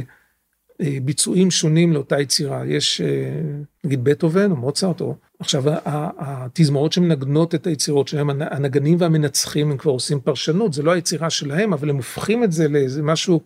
[0.79, 3.41] ביצועים שונים לאותה יצירה, יש אה,
[3.83, 9.91] נגיד בטהובן או מוצרט, או עכשיו התזמורות שמנגנות את היצירות שלהם, הנגנים והמנצחים הם כבר
[9.91, 13.41] עושים פרשנות, זה לא היצירה שלהם, אבל הם הופכים את זה לאיזה משהו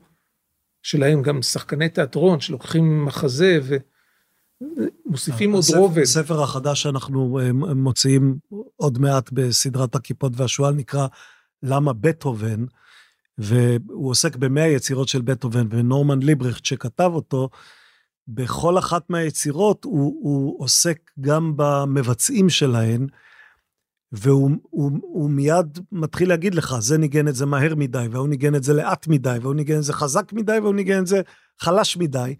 [0.83, 3.59] שלהם, גם שחקני תיאטרון שלוקחים מחזה
[5.05, 6.01] ומוסיפים עוד רובד.
[6.01, 8.37] הספר החדש שאנחנו אה, מוציאים
[8.75, 11.07] עוד מעט בסדרת הכיפות והשועל נקרא
[11.63, 12.65] למה בטהובן.
[13.39, 17.49] והוא עוסק במאה יצירות של בטהובן, ונורמן ליברכט שכתב אותו,
[18.27, 23.07] בכל אחת מהיצירות הוא, הוא עוסק גם במבצעים שלהן,
[24.11, 28.55] והוא הוא, הוא מיד מתחיל להגיד לך, זה ניגן את זה מהר מדי, והוא ניגן
[28.55, 31.21] את זה לאט מדי, והוא ניגן את זה חזק מדי, והוא ניגן את זה
[31.59, 32.35] חלש מדי.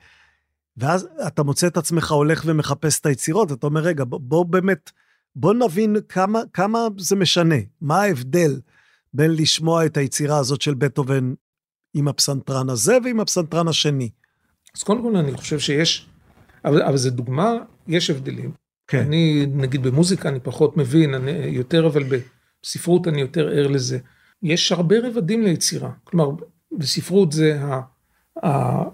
[0.77, 4.91] ואז אתה מוצא את עצמך הולך ומחפש את היצירות, אתה אומר, רגע, בוא, בוא באמת,
[5.35, 8.59] בוא נבין כמה, כמה זה משנה, מה ההבדל
[9.14, 11.34] בין לשמוע את היצירה הזאת של בטהובן
[11.93, 14.10] עם הפסנתרן הזה ועם הפסנתרן השני.
[14.78, 16.10] אז קודם כל אני חושב שיש,
[16.66, 17.53] אבל, אבל זו דוגמה,
[17.88, 18.51] יש הבדלים.
[18.88, 18.99] כן.
[18.99, 22.03] אני, נגיד במוזיקה אני פחות מבין, אני יותר, אבל
[22.64, 23.99] בספרות אני יותר ער לזה.
[24.43, 25.91] יש הרבה רבדים ליצירה.
[26.03, 26.32] כלומר,
[26.72, 27.82] בספרות זה ה...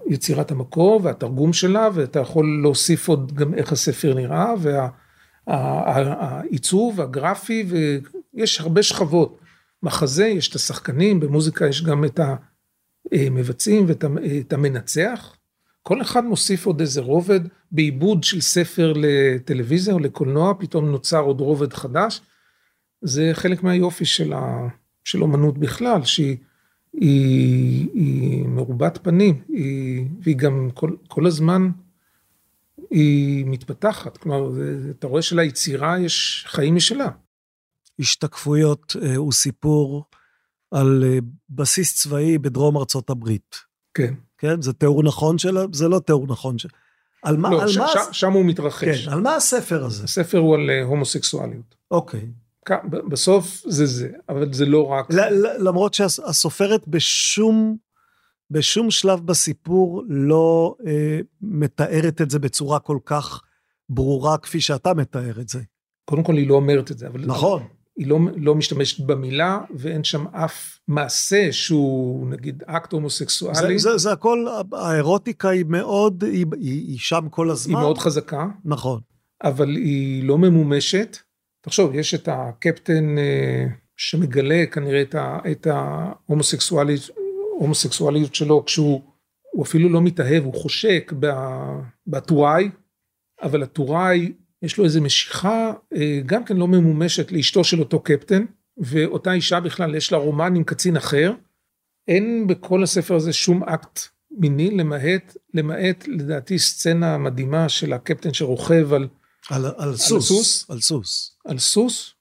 [0.07, 4.53] יצירת המקור והתרגום שלה, ואתה יכול להוסיף עוד גם איך הספר נראה,
[5.47, 7.65] והעיצוב הגרפי,
[8.33, 9.39] ויש הרבה שכבות.
[9.85, 12.19] מחזה יש את השחקנים, במוזיקה יש גם את
[13.11, 15.35] המבצעים ואת המנצח.
[15.83, 17.39] כל אחד מוסיף עוד איזה רובד,
[17.71, 22.21] בעיבוד של ספר לטלוויזיה או לקולנוע, פתאום נוצר עוד רובד חדש.
[23.01, 24.67] זה חלק מהיופי של, ה,
[25.03, 26.37] של אומנות בכלל, שהיא
[26.93, 31.69] היא, היא מרובת פנים, היא, והיא גם כל, כל הזמן
[32.89, 34.51] היא מתפתחת, כלומר,
[34.89, 37.09] אתה רואה שליצירה יש חיים משלה.
[37.99, 40.03] השתקפויות אה, הוא סיפור
[40.71, 41.17] על אה,
[41.49, 43.55] בסיס צבאי בדרום ארצות הברית.
[43.93, 44.13] כן.
[44.37, 44.61] כן?
[44.61, 45.61] זה תיאור נכון שלה?
[45.73, 46.71] זה לא תיאור נכון שלה.
[47.23, 47.49] על מה...
[47.49, 47.87] לא, על ש, מה...
[47.87, 49.05] ש, שם הוא מתרחש.
[49.05, 50.03] כן, על מה הספר הזה?
[50.03, 51.75] הספר הוא על אה, הומוסקסואליות.
[51.91, 52.27] אוקיי.
[53.09, 55.07] בסוף זה זה, אבל זה לא רק...
[55.59, 57.77] למרות שהסופרת בשום,
[58.51, 63.41] בשום שלב בסיפור לא אה, מתארת את זה בצורה כל כך
[63.89, 65.61] ברורה כפי שאתה מתאר את זה.
[66.05, 67.25] קודם כל היא לא אומרת את זה, אבל...
[67.25, 67.63] נכון.
[67.97, 73.79] היא לא, לא משתמשת במילה ואין שם אף מעשה שהוא נגיד אקט הומוסקסואלי.
[73.79, 77.75] זה, זה, זה הכל, האירוטיקה היא מאוד, היא, היא, היא שם כל הזמן.
[77.75, 78.47] היא מאוד חזקה.
[78.65, 78.99] נכון.
[79.43, 81.17] אבל היא לא ממומשת.
[81.61, 83.65] תחשוב, יש את הקפטן אה,
[83.97, 89.01] שמגלה כנראה את, ה, את ההומוסקסואליות שלו כשהוא
[89.61, 91.13] אפילו לא מתאהב, הוא חושק
[92.07, 92.69] בטוראי,
[93.41, 94.33] אבל הטוראי
[94.65, 98.45] יש לו איזו משיכה אה, גם כן לא ממומשת לאשתו של אותו קפטן,
[98.77, 101.33] ואותה אישה בכלל יש לה רומן עם קצין אחר.
[102.07, 103.99] אין בכל הספר הזה שום אקט
[104.31, 109.07] מיני, למעט, למעט לדעתי סצנה מדהימה של הקפטן שרוכב על,
[109.49, 112.13] על, על, על סוס, סוס, על סוס, על סוס,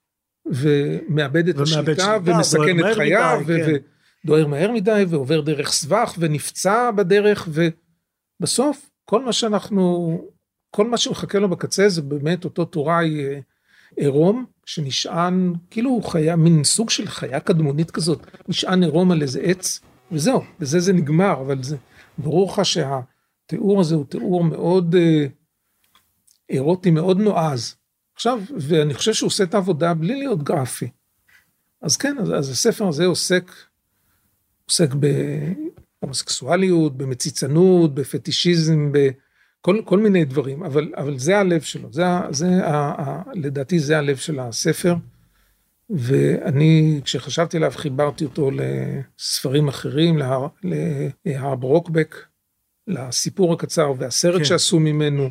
[0.46, 3.72] ומאבד את השליטה ומסכן את חייו, כן.
[4.24, 7.48] ודוהר מהר מדי ועובר דרך סבך ונפצע בדרך,
[8.40, 10.18] ובסוף כל מה שאנחנו
[10.74, 13.38] כל מה שמחכה לו בקצה זה באמת אותו טוראי אה,
[13.96, 19.40] עירום, שנשען, כאילו הוא חיה, מין סוג של חיה קדמונית כזאת, נשען עירום על איזה
[19.40, 19.80] עץ,
[20.12, 21.76] וזהו, בזה זה נגמר, אבל זה,
[22.18, 25.26] ברור לך שהתיאור הזה הוא תיאור מאוד אה,
[26.50, 27.76] אירוטי, מאוד נועז.
[28.14, 30.88] עכשיו, ואני חושב שהוא עושה את העבודה בלי להיות גרפי.
[31.82, 33.52] אז כן, אז, אז הספר הזה עוסק,
[34.64, 39.08] עוסק בהומוסקסואליות, במציצנות, בפטישיזם, ב...
[39.64, 43.98] כל, כל מיני דברים, אבל, אבל זה הלב שלו, זה, זה, ה, ה, לדעתי זה
[43.98, 44.94] הלב של הספר,
[45.90, 52.16] ואני, כשחשבתי עליו, חיברתי אותו לספרים אחרים, להר, ברוקבק,
[52.86, 54.44] לסיפור הקצר והסרט כן.
[54.44, 55.30] שעשו ממנו.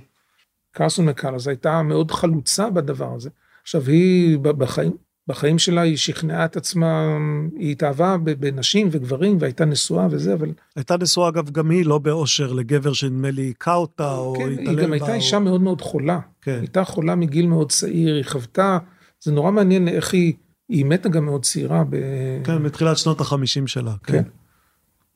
[0.72, 3.30] קרסון מקלאז הייתה מאוד חלוצה בדבר הזה.
[3.62, 4.92] עכשיו, היא בחיים,
[5.28, 7.18] בחיים שלה היא שכנעה את עצמה,
[7.60, 10.52] היא התאהבה בנשים וגברים והייתה נשואה וזה, אבל...
[10.76, 14.78] הייתה נשואה אגב גם היא לא באושר לגבר שנדמה לי היכה אותה או כן, היא
[14.78, 15.14] גם הייתה או...
[15.14, 16.20] אישה מאוד מאוד חולה.
[16.42, 16.58] כן.
[16.60, 18.78] הייתה חולה מגיל מאוד צעיר, היא חוותה,
[19.22, 20.34] זה נורא מעניין איך היא,
[20.70, 21.84] היא מתה גם מאוד צעירה.
[21.90, 21.96] ב...
[22.44, 23.94] כן, בתחילת שנות החמישים שלה.
[24.04, 24.14] כן.
[24.14, 24.24] כן.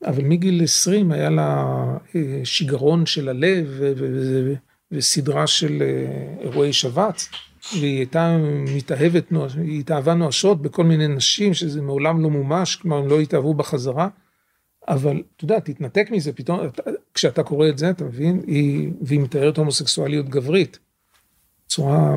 [0.06, 1.64] אבל מגיל 20 היה לה
[2.16, 3.80] אה, שיגרון של הלב
[4.92, 7.28] וסדרה של אה, אירועי שבץ.
[7.72, 8.36] והיא הייתה
[8.76, 13.54] מתאהבת, היא התאהבה נואשות בכל מיני נשים, שזה מעולם לא מומש, כלומר הם לא התאהבו
[13.54, 14.08] בחזרה,
[14.88, 16.60] אבל אתה יודע, תתנתק מזה, פתאום,
[17.14, 20.78] כשאתה קורא את זה, אתה מבין, היא, והיא מתארת הומוסקסואליות גברית,
[21.66, 22.14] בצורה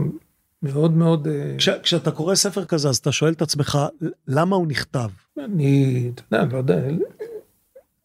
[0.64, 1.28] מאוד מאוד...
[1.28, 3.80] אה, כש, כשאתה קורא ספר כזה, אז אתה שואל את עצמך,
[4.28, 5.10] למה הוא נכתב?
[5.38, 6.88] אני, אתה יודע, לא יודע,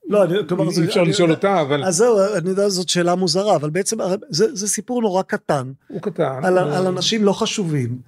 [0.09, 1.85] לא, אני, כלומר, אי אפשר לשאול אותה, אבל...
[1.85, 3.97] אז זהו, אני יודע, זאת שאלה מוזרה, אבל בעצם
[4.29, 5.73] זה, זה סיפור נורא קטן.
[5.89, 6.45] הוא קטן.
[6.45, 6.59] על, ו...
[6.59, 7.99] על אנשים לא חשובים.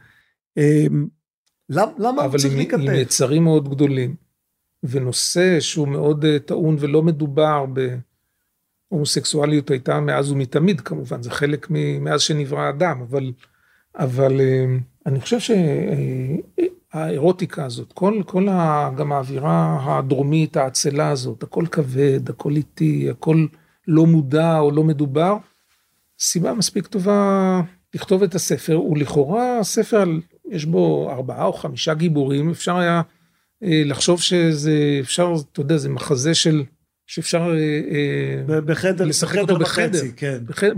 [0.57, 1.07] אמ,
[1.69, 2.81] למה, למה הוא צריך להיכתב?
[2.81, 4.15] אבל עם יצרים מאוד גדולים,
[4.83, 7.65] ונושא שהוא מאוד אה, טעון ולא מדובר
[8.91, 11.67] בהומוסקסואליות הייתה מאז ומתמיד כמובן, זה חלק
[12.01, 13.33] מאז שנברא האדם, אבל,
[13.97, 15.51] אבל אמ, אני חושב ש...
[15.51, 16.65] אה,
[17.05, 23.47] האירוטיקה הזאת, כל, כל ה, גם האווירה הדרומית, האצלה הזאת, הכל כבד, הכל איטי, הכל
[23.89, 25.37] לא מודע או לא מדובר,
[26.19, 27.61] סיבה מספיק טובה
[27.95, 30.05] לכתוב את הספר, ולכאורה הספר,
[30.51, 33.03] יש בו ארבעה או חמישה גיבורים, אפשר היה
[33.63, 36.65] אה, לחשוב שזה, אפשר, אתה יודע, זה מחזה של,
[37.09, 40.39] שאפשר אה, אה בחדר, לשחק אותו בחדר, בחצי, כן.
[40.47, 40.75] בחדר,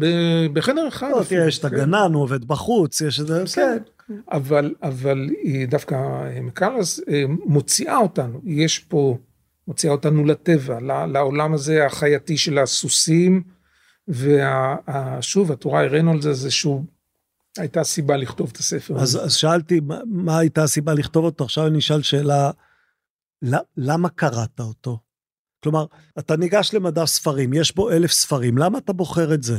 [0.52, 1.10] בחדר אחד.
[1.10, 3.78] לא, תראה, יש את הגנן, הוא עובד בחוץ, יש את זה, כן.
[4.32, 5.94] אבל, אבל היא דווקא
[7.08, 9.18] אה, מוציאה אותנו, יש פה,
[9.68, 13.42] מוציאה אותנו לטבע, לעולם הזה החייתי של הסוסים,
[14.08, 16.84] ושוב, התורה הראינו על זה, זה שהוא,
[17.58, 19.24] הייתה סיבה לכתוב את הספר אז, הזה.
[19.24, 21.44] אז שאלתי, מה, מה הייתה הסיבה לכתוב אותו?
[21.44, 22.50] עכשיו אני אשאל שאלה,
[23.76, 25.09] למה קראת אותו?
[25.62, 25.84] כלומר,
[26.18, 29.58] אתה ניגש למדף ספרים, יש בו אלף ספרים, למה אתה בוחר את זה?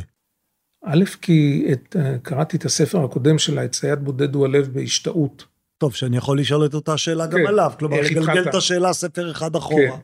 [0.85, 5.45] א', כי את, אה, קראתי את הספר הקודם שלה, את צייד בודד הוא הלב בהשתאות.
[5.77, 9.31] טוב, שאני יכול לשאול את אותה שאלה כן, גם עליו, כלומר, לגלגל את השאלה ספר
[9.31, 9.91] אחד אחורה.
[9.91, 9.99] כן.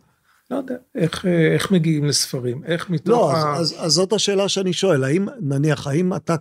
[0.51, 3.55] לא יודע, איך, אה, איך מגיעים לספרים, איך מתוך לא, ה...
[3.55, 6.35] אז, אז, אז זאת השאלה שאני שואל, האם, נניח, האם אתה,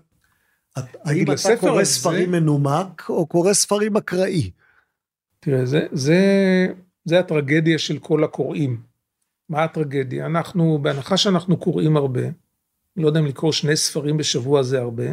[0.77, 1.85] האם אתה קורא.
[1.85, 4.51] ספרים מנומק, או קורא ספרים אקראי?
[5.41, 6.17] תראה, זה, זה,
[7.05, 8.81] זה הטרגדיה של כל הקוראים.
[9.49, 10.27] מה הטרגדיה?
[10.27, 12.23] אנחנו, בהנחה שאנחנו קוראים הרבה,
[12.97, 15.05] לא יודע אם לקרוא שני ספרים בשבוע זה הרבה,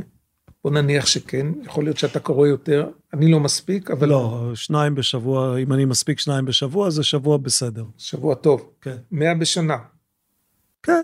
[0.64, 4.10] בוא נניח שכן, יכול להיות שאתה קורא יותר, אני לא מספיק, אבל...
[4.10, 7.86] לא, שניים בשבוע, אם אני מספיק שניים בשבוע, זה שבוע בסדר.
[7.98, 8.70] שבוע טוב.
[8.82, 8.98] כן.
[9.12, 9.78] מאה בשנה.
[10.84, 11.02] כן.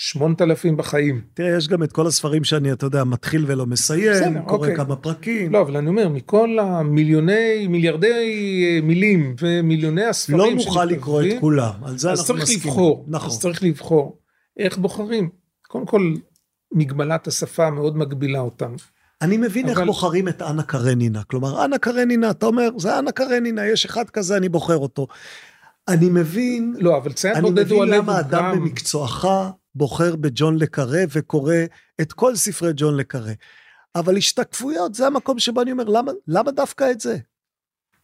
[0.00, 1.20] שמונת אלפים בחיים.
[1.34, 4.76] תראה, יש גם את כל הספרים שאני, אתה יודע, מתחיל ולא מסיים, בסדר, קורא אוקיי.
[4.76, 5.52] כמה פרקים.
[5.52, 8.08] לא, אבל אני אומר, מכל המיליוני, מיליארדי
[8.66, 12.66] אה, מילים ומיליוני הספרים לא נוכל לקרוא את כולם, על זה אז אנחנו צריך מסכימים.
[12.68, 13.04] לבחור.
[13.08, 13.30] נכון.
[13.30, 14.18] אז צריך לבחור.
[14.58, 15.28] איך בוחרים?
[15.68, 16.14] קודם כל,
[16.72, 18.76] מגבלת השפה מאוד מגבילה אותנו.
[19.22, 21.22] אני מבין איך אבל- בוחרים את אנה קרנינה.
[21.22, 25.06] כלומר, אנה קרנינה, אתה אומר, זה אנה קרנינה, יש אחד כזה, אני בוחר אותו.
[25.88, 28.60] אני מבין, לא, אבל אני בודד הוא מבין הלב למה הוא אדם גם...
[28.60, 29.26] במקצועך
[29.78, 31.54] בוחר בג'ון לקארה וקורא
[32.00, 33.32] את כל ספרי ג'ון לקארה.
[33.94, 37.18] אבל השתקפויות, זה המקום שבו אני אומר, למה, למה דווקא את זה?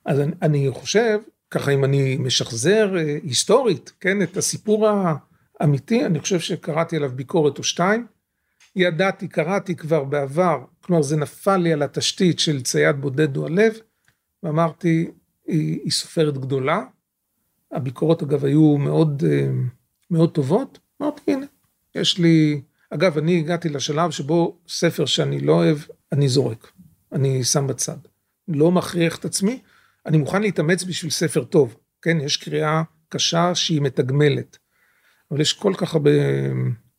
[0.07, 1.19] אז אני, אני חושב,
[1.51, 4.89] ככה אם אני משחזר אה, היסטורית, כן, את הסיפור
[5.61, 8.07] האמיתי, אני חושב שקראתי עליו ביקורת או שתיים.
[8.77, 13.75] ידעתי, קראתי כבר בעבר, כלומר זה נפל לי על התשתית של צייד בודד הוא הלב,
[14.43, 15.11] ואמרתי,
[15.47, 16.85] היא, היא סופרת גדולה.
[17.73, 19.49] הביקורות אגב היו מאוד, אה,
[20.11, 20.79] מאוד טובות.
[21.03, 21.47] אמרתי, הנה,
[21.95, 22.61] יש לי...
[22.91, 25.79] אגב, אני הגעתי לשלב שבו ספר שאני לא אוהב,
[26.13, 26.73] אני זורק.
[27.13, 27.97] אני שם בצד.
[28.49, 29.61] לא מכריח את עצמי,
[30.07, 32.21] אני מוכן להתאמץ בשביל ספר טוב, כן?
[32.21, 34.59] יש קריאה קשה שהיא מתגמלת.
[35.31, 36.11] אבל יש כל כך הרבה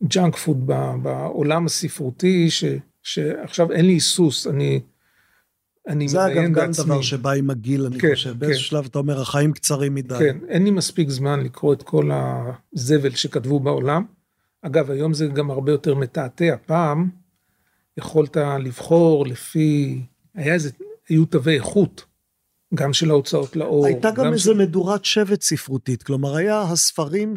[0.04, 0.68] junk food
[1.02, 2.64] בעולם הספרותי, ש,
[3.04, 4.82] שעכשיו אין לי היסוס, אני,
[5.88, 6.86] אני זה אגב גם בעצמי.
[6.86, 8.40] דבר שבא עם הגיל, אני כן, חושב.
[8.40, 8.70] באיזשהו כן.
[8.70, 10.16] שלב אתה אומר, החיים קצרים מדי.
[10.20, 12.10] כן, אין לי מספיק זמן לקרוא את כל
[12.74, 14.06] הזבל שכתבו בעולם.
[14.66, 16.56] אגב, היום זה גם הרבה יותר מתעתע.
[16.66, 17.10] פעם
[17.98, 20.02] יכולת לבחור לפי,
[20.36, 20.70] היה איזה,
[21.10, 22.06] היו תווי איכות,
[22.74, 23.86] גם של ההוצאות לאור.
[23.86, 24.58] הייתה גם איזה של...
[24.58, 27.34] מדורת שבט ספרותית, כלומר, היה הספרים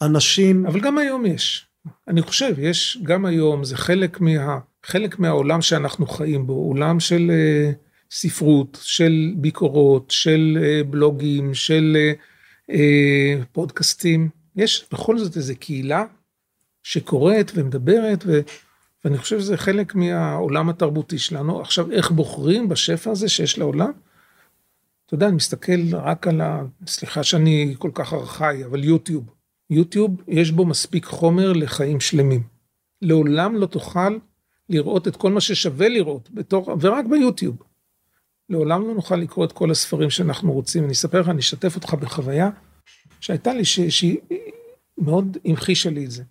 [0.00, 0.66] שאנשים...
[0.66, 1.66] אבל גם היום יש.
[2.08, 7.30] אני חושב, יש גם היום, זה חלק, מה, חלק מהעולם שאנחנו חיים בו, עולם של
[7.30, 7.74] uh,
[8.10, 11.96] ספרות, של ביקורות, של uh, בלוגים, של
[12.70, 12.74] uh,
[13.52, 14.28] פודקאסטים.
[14.56, 16.04] יש בכל זאת איזו קהילה
[16.82, 18.40] שקוראת ומדברת, ו,
[19.04, 21.60] ואני חושב שזה חלק מהעולם התרבותי שלנו.
[21.60, 23.90] עכשיו, איך בוחרים בשפע הזה שיש לעולם?
[25.06, 26.62] אתה יודע, אני מסתכל רק על ה...
[26.86, 29.24] סליחה שאני כל כך ארכאי, אבל יוטיוב.
[29.70, 32.42] יוטיוב, יש בו מספיק חומר לחיים שלמים.
[33.02, 34.18] לעולם לא תוכל
[34.68, 37.56] לראות את כל מה ששווה לראות, בתור, ורק ביוטיוב.
[38.48, 40.84] לעולם לא נוכל לקרוא את כל הספרים שאנחנו רוצים.
[40.84, 42.50] אני אספר לך, אני אשתף אותך בחוויה
[43.24, 44.16] שהייתה לי, ש- שהיא
[44.98, 46.22] מאוד המחישה לי את זה.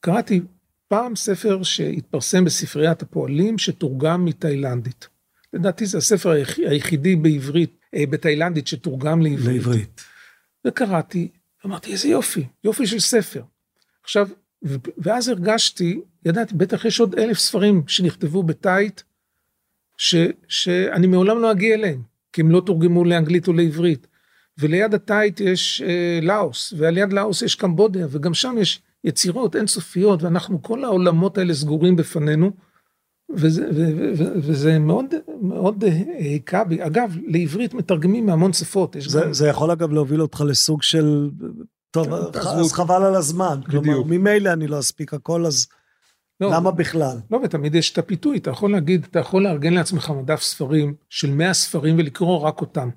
[0.00, 0.40] קראתי
[0.88, 5.08] פעם ספר שהתפרסם בספריית הפועלים, שתורגם מתאילנדית.
[5.52, 9.46] לדעתי זה הספר היח- היחידי בעברית, אה, בתאילנדית, שתורגם לעברית.
[9.46, 10.00] לעברית.
[10.66, 11.28] וקראתי,
[11.66, 13.42] אמרתי, איזה יופי, יופי של ספר.
[14.02, 14.28] עכשיו,
[14.98, 19.04] ואז הרגשתי, ידעתי, בטח יש עוד אלף ספרים שנכתבו בתאית,
[19.96, 20.14] ש-
[20.48, 24.06] שאני מעולם לא אגיע אליהם, כי הם לא תורגמו לאנגלית או לעברית.
[24.60, 30.22] וליד התאית יש אה, לאוס, ועל יד לאוס יש קמבודיה, וגם שם יש יצירות אינסופיות,
[30.22, 32.50] ואנחנו, כל העולמות האלה סגורים בפנינו,
[33.36, 35.06] וזה, ו, ו, ו, וזה מאוד,
[35.42, 36.86] מאוד אה, היכה בי.
[36.86, 38.96] אגב, לעברית מתרגמים מהמון שפות.
[38.96, 41.30] יש זה, גם- זה יכול אגב להוביל אותך לסוג של...
[41.90, 43.60] טוב, תעזבו אז חבל על הזמן.
[43.70, 44.06] כלומר, בדיוק.
[44.06, 45.66] ממילא אני לא אספיק הכל, אז
[46.40, 47.16] לא, למה בכלל?
[47.30, 51.30] לא, ותמיד יש את הפיתוי, אתה יכול להגיד, אתה יכול לארגן לעצמך מדף ספרים של
[51.30, 52.88] 100 ספרים ולקרוא רק אותם,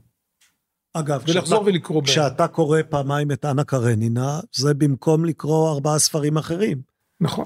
[0.93, 2.05] אגב, ולחזור כשאתה, ולקרוא בהם.
[2.05, 6.81] כשאתה קורא פעמיים את אנה קרנינה, זה במקום לקרוא ארבעה ספרים אחרים.
[7.21, 7.45] נכון.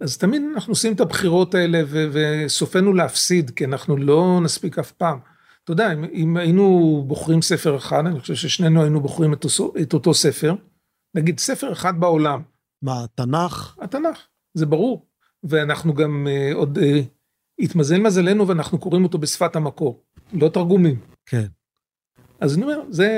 [0.00, 4.92] אז תמיד אנחנו עושים את הבחירות האלה ו- וסופנו להפסיד, כי אנחנו לא נספיק אף
[4.92, 5.18] פעם.
[5.64, 9.72] אתה יודע, אם, אם היינו בוחרים ספר אחד, אני חושב ששנינו היינו בוחרים את אותו,
[9.82, 10.54] את אותו ספר,
[11.14, 12.42] נגיד ספר אחד בעולם,
[12.82, 13.76] מה, תנ"ך?
[13.80, 14.18] התנ"ך,
[14.54, 15.06] זה ברור.
[15.44, 17.00] ואנחנו גם אה, עוד, אה,
[17.58, 21.00] התמזל מזלנו ואנחנו קוראים אותו בשפת המקור, לא תרגומים.
[21.26, 21.46] כן.
[22.40, 23.08] אז אני אומר, זה...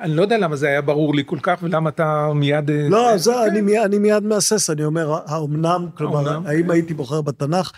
[0.00, 2.70] אני לא יודע למה זה היה ברור לי כל כך ולמה אתה מיד...
[2.70, 3.18] אה, לא, כן.
[3.18, 6.46] זה, אני, מיד- אני מיד מהסס, אני אומר, האומנם, כלומר, האומנם?
[6.46, 7.72] האם הייתי בוחר בתנ"ך?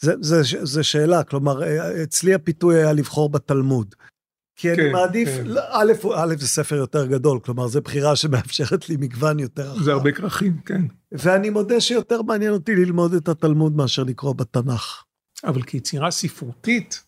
[0.00, 3.94] זה, זה, זה שאלה, כלומר, אה, אצלי הפיתוי היה לבחור בתלמוד.
[4.56, 5.46] כי אני כן, מעדיף, כן.
[5.46, 9.82] לא, א', א', זה ספר יותר גדול, כלומר, זו בחירה שמאפשרת לי מגוון יותר רחב.
[9.82, 10.82] זה הרבה כרכים, כן.
[11.12, 15.02] ואני מודה שיותר מעניין אותי ללמוד את התלמוד מאשר לקרוא בתנ"ך.
[15.44, 17.02] אבל כיצירה ספרותית,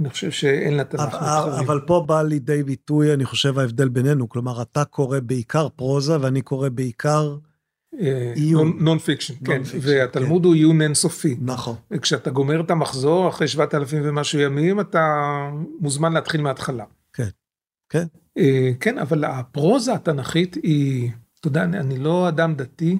[0.00, 1.64] אני חושב שאין לתנ"ך אבל, מתחרים.
[1.66, 4.28] אבל פה בא לידי ביטוי, אני חושב, ההבדל בינינו.
[4.28, 7.36] כלומר, אתה קורא בעיקר פרוזה ואני קורא בעיקר...
[8.00, 8.76] אה, עיון.
[8.80, 11.36] non-fiction, כן, והתלמוד הוא עיון אינסופי.
[11.40, 11.76] נכון.
[12.02, 15.28] כשאתה גומר את המחזור אחרי 7,000 ומשהו ימים, אתה
[15.80, 16.84] מוזמן להתחיל מההתחלה.
[17.12, 17.28] כן,
[17.88, 18.06] כן.
[18.38, 22.98] אה, כן, אבל הפרוזה התנ"כית היא, אתה יודע, אני לא אדם דתי,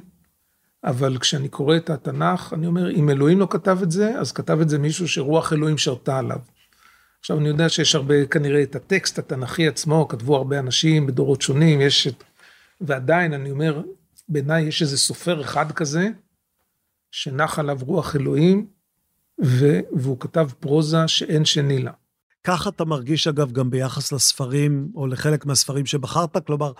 [0.84, 4.58] אבל כשאני קורא את התנ"ך, אני אומר, אם אלוהים לא כתב את זה, אז כתב
[4.60, 6.38] את זה מישהו שרוח אלוהים שרתה עליו.
[7.20, 11.80] עכשיו, אני יודע שיש הרבה, כנראה, את הטקסט התנ"כי עצמו, כתבו הרבה אנשים בדורות שונים,
[11.80, 12.24] יש את...
[12.80, 13.82] ועדיין, אני אומר,
[14.28, 16.08] בעיניי יש איזה סופר אחד כזה,
[17.10, 18.66] שנח עליו רוח אלוהים,
[19.44, 19.80] ו...
[19.92, 21.92] והוא כתב פרוזה שאין שני לה.
[22.44, 26.46] ככה אתה מרגיש, אגב, גם ביחס לספרים, או לחלק מהספרים שבחרת?
[26.46, 26.72] כלומר,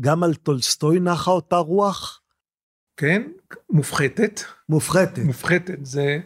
[0.00, 2.20] גם על טולסטוי נחה אותה רוח?
[2.96, 3.22] כן,
[3.70, 4.40] מופחתת.
[4.68, 5.18] מופחתת.
[5.18, 6.18] מופחתת, זה...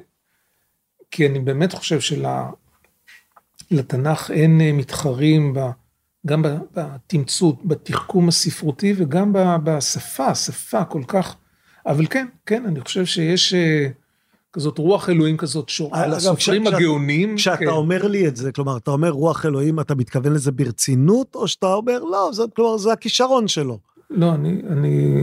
[1.10, 2.61] כי אני באמת חושב שלתנ"ך
[3.76, 4.32] של...
[4.32, 5.60] אין אה, מתחרים ב...
[6.26, 6.44] גם
[6.74, 9.32] בתמצות, בתחכום הספרותי וגם
[9.64, 11.36] בשפה, השפה כל כך...
[11.86, 13.86] אבל כן, כן, אני חושב שיש אה,
[14.52, 17.36] כזאת רוח אלוהים כזאת שורה על הסופרים הגאונים.
[17.36, 17.66] כשאתה כן.
[17.66, 21.74] אומר לי את זה, כלומר, אתה אומר רוח אלוהים, אתה מתכוון לזה ברצינות, או שאתה
[21.74, 23.78] אומר, לא, זה, כלומר, זה הכישרון שלו.
[24.10, 25.16] לא, אני, אני...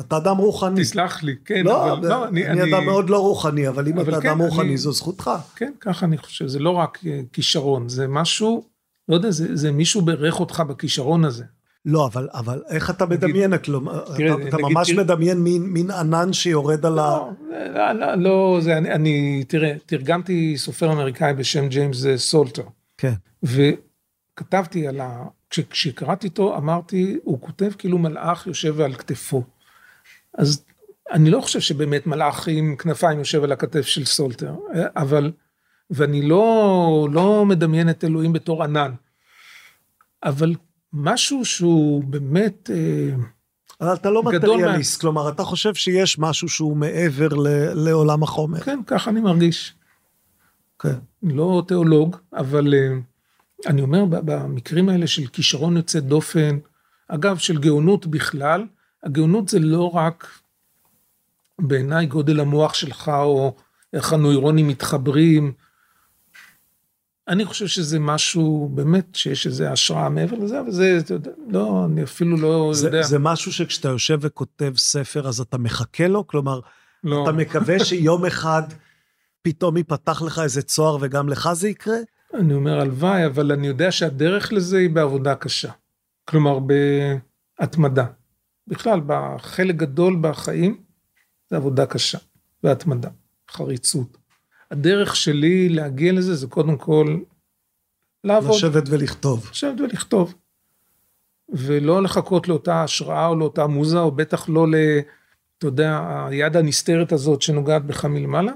[0.00, 0.82] אתה אדם רוחני.
[0.82, 2.46] תסלח לי, כן, לא, אבל לא, אני...
[2.46, 5.30] אני אדם מאוד לא רוחני, אבל אם אבל אתה כן, אדם רוחני, אני, זו זכותך.
[5.56, 8.64] כן, ככה אני חושב, זה לא רק אה, כישרון, זה משהו,
[9.08, 11.44] לא יודע, זה, זה מישהו בירך אותך בכישרון הזה.
[11.84, 15.90] לא, אבל, אבל איך אתה מדמיין, כלומר, אתה, אתה נגיד, ממש תראה, מדמיין מין, מין
[15.90, 17.18] ענן שיורד על ה...
[17.74, 22.62] לא, לא, לא, זה, אני, אני, תראה, תרגמתי סופר אמריקאי בשם ג'יימס סולטר.
[22.98, 23.12] כן.
[23.42, 25.24] וכתבתי על ה...
[25.50, 29.42] כש, כשקראתי אותו, אמרתי, הוא כותב כאילו מלאך יושב על כתפו.
[30.38, 30.64] אז
[31.12, 34.54] אני לא חושב שבאמת מלאך עם כנפיים יושב על הכתף של סולטר,
[34.96, 35.32] אבל,
[35.90, 38.92] ואני לא, לא מדמיין את אלוהים בתור ענן.
[40.24, 40.54] אבל
[40.92, 43.16] משהו שהוא באמת אה,
[43.80, 45.00] אבל אתה לא מטריאליסט, מה...
[45.00, 48.60] כלומר, אתה חושב שיש משהו שהוא מעבר ל, לעולם החומר.
[48.60, 49.74] כן, ככה אני מרגיש.
[50.78, 50.94] כן.
[51.22, 52.98] לא תיאולוג, אבל אה,
[53.66, 56.58] אני אומר, במקרים האלה של כישרון יוצא דופן,
[57.08, 58.66] אגב, של גאונות בכלל,
[59.02, 60.38] הגאונות זה לא רק
[61.58, 63.54] בעיניי גודל המוח שלך, או
[63.92, 65.52] איך הנוירונים מתחברים,
[67.28, 71.84] אני חושב שזה משהו, באמת, שיש איזו השראה מעבר לזה, אבל זה, אתה יודע, לא,
[71.84, 73.02] אני אפילו לא זה, יודע.
[73.02, 76.26] זה משהו שכשאתה יושב וכותב ספר, אז אתה מחכה לו?
[76.26, 76.60] כלומר,
[77.04, 77.22] לא.
[77.22, 78.62] אתה מקווה שיום אחד
[79.42, 81.96] פתאום ייפתח לך איזה צוהר וגם לך זה יקרה?
[82.34, 85.70] אני אומר, הלוואי, אבל אני יודע שהדרך לזה היא בעבודה קשה.
[86.24, 86.58] כלומר,
[87.58, 88.04] בהתמדה.
[88.68, 90.80] בכלל, בחלק גדול בחיים,
[91.50, 92.18] זה עבודה קשה,
[92.64, 93.08] והתמדה,
[93.50, 94.18] חריצות.
[94.70, 97.18] הדרך שלי להגיע לזה זה קודם כל
[98.24, 98.56] לעבוד.
[98.56, 99.48] לשבת ולכתוב.
[99.50, 100.34] לשבת ולכתוב.
[101.48, 104.74] ולא לחכות לאותה השראה או לאותה מוזה, או בטח לא ל...
[105.58, 108.52] אתה יודע, היד הנסתרת הזאת שנוגעת בך מלמעלה.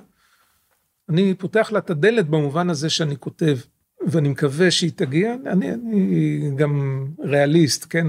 [1.08, 3.58] אני פותח לה את הדלת במובן הזה שאני כותב,
[4.06, 8.06] ואני מקווה שהיא תגיע, אני, אני גם ריאליסט, כן?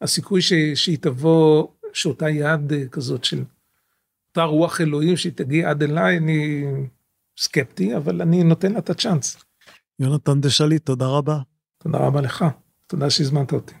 [0.00, 3.44] הסיכוי ש, שהיא תבוא, שאותה יד כזאת של
[4.30, 6.64] אותה רוח אלוהים שהיא תגיע עד אליי, אני
[7.38, 9.44] סקפטי, אבל אני נותן לה את הצ'אנס.
[9.98, 11.38] יונתן דשליט, תודה רבה.
[11.78, 12.44] תודה רבה לך,
[12.86, 13.74] תודה שהזמנת אותי.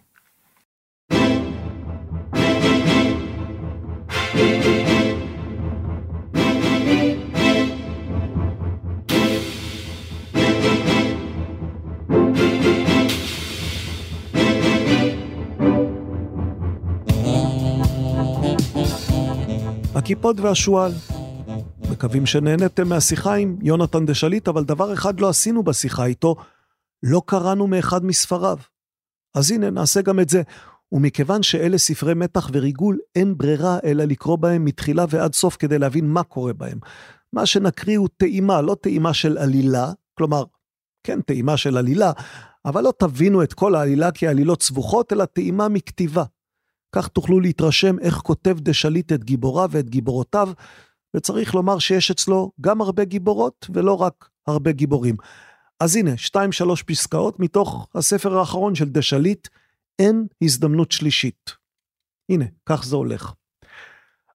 [19.94, 20.92] הכיפות והשועל.
[21.90, 26.36] מקווים שנהנתם מהשיחה עם יונתן דשליט, אבל דבר אחד לא עשינו בשיחה איתו,
[27.02, 28.58] לא קראנו מאחד מספריו.
[29.34, 30.42] אז הנה, נעשה גם את זה.
[30.92, 36.06] ומכיוון שאלה ספרי מתח וריגול, אין ברירה אלא לקרוא בהם מתחילה ועד סוף כדי להבין
[36.06, 36.78] מה קורה בהם.
[37.32, 40.44] מה שנקריא הוא טעימה, לא טעימה של עלילה, כלומר,
[41.02, 42.12] כן, טעימה של עלילה,
[42.64, 46.24] אבל לא תבינו את כל העלילה כעלילות סבוכות, אלא טעימה מכתיבה.
[46.92, 50.48] כך תוכלו להתרשם איך כותב דשליט את גיבוריו ואת גיבורותיו,
[51.16, 55.16] וצריך לומר שיש אצלו גם הרבה גיבורות ולא רק הרבה גיבורים.
[55.80, 59.48] אז הנה, שתיים שלוש פסקאות מתוך הספר האחרון של דשליט,
[59.98, 61.50] אין הזדמנות שלישית.
[62.28, 63.32] הנה, כך זה הולך.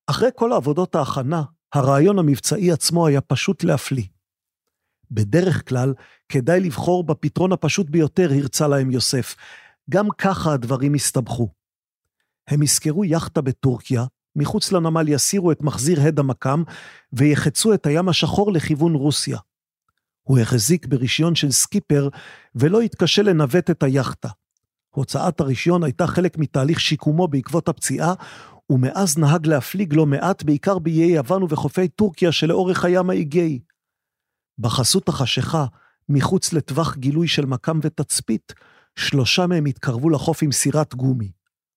[0.08, 1.44] אחרי כל עבודות ההכנה,
[1.74, 4.06] הרעיון המבצעי עצמו היה פשוט להפליא.
[5.12, 5.94] בדרך כלל,
[6.30, 9.36] כדאי לבחור בפתרון הפשוט ביותר, הרצה להם יוסף.
[9.90, 11.50] גם ככה הדברים הסתבכו.
[12.48, 16.64] הם יזכרו יאכטה בטורקיה, מחוץ לנמל יסירו את מחזיר הד המקם
[17.14, 19.38] ויחצו את הים השחור לכיוון רוסיה.
[20.24, 22.10] הוא החזיק ברישיון של סקיפר
[22.56, 24.30] ולא התקשה לנווט את היאכטה.
[24.90, 28.14] הוצאת הרישיון הייתה חלק מתהליך שיקומו בעקבות הפציעה,
[28.70, 33.60] ומאז נהג להפליג לא מעט, בעיקר באיי יוון ובחופי טורקיה שלאורך הים האיגאי.
[34.60, 35.66] בחסות החשיכה,
[36.10, 38.54] מחוץ לטווח גילוי של מקם ותצפית,
[38.96, 41.32] שלושה מהם התקרבו לחוף עם סירת גומי.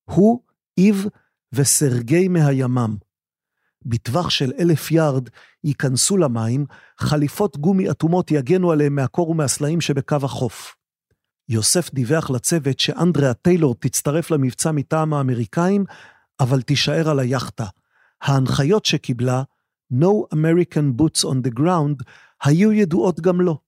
[0.04, 0.42] הוא,
[0.78, 1.06] איב
[1.52, 2.96] וסרגי מהימ"מ.
[3.84, 5.28] בטווח של אלף יארד
[5.64, 6.66] ייכנסו למים,
[7.00, 10.76] חליפות גומי אטומות יגנו עליהם מהקור ומהסלעים שבקו החוף.
[11.48, 15.84] יוסף דיווח לצוות שאנדריאה טיילור תצטרף למבצע מטעם האמריקאים,
[16.40, 17.66] אבל תישאר על היאכטה.
[18.22, 19.42] ההנחיות שקיבלה,
[19.92, 22.04] No American Boots on the Ground,
[22.44, 23.67] היו ידועות גם לו.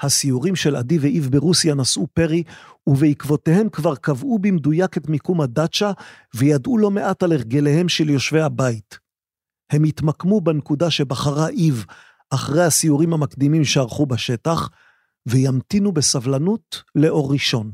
[0.00, 2.42] הסיורים של עדי ואיב ברוסיה נשאו פרי,
[2.86, 5.92] ובעקבותיהם כבר קבעו במדויק את מיקום הדאצ'ה,
[6.34, 8.98] וידעו לא מעט על הרגליהם של יושבי הבית.
[9.72, 11.84] הם התמקמו בנקודה שבחרה איב
[12.30, 14.68] אחרי הסיורים המקדימים שערכו בשטח,
[15.26, 17.72] וימתינו בסבלנות לאור ראשון.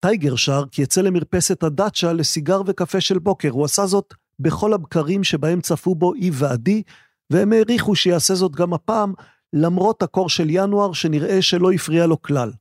[0.00, 5.60] טייגר שרק יצא למרפסת הדאצ'ה לסיגר וקפה של בוקר, הוא עשה זאת בכל הבקרים שבהם
[5.60, 6.82] צפו בו איב ועדי,
[7.30, 9.14] והם העריכו שיעשה זאת גם הפעם,
[9.56, 12.52] למרות הקור של ינואר שנראה שלא הפריע לו כלל.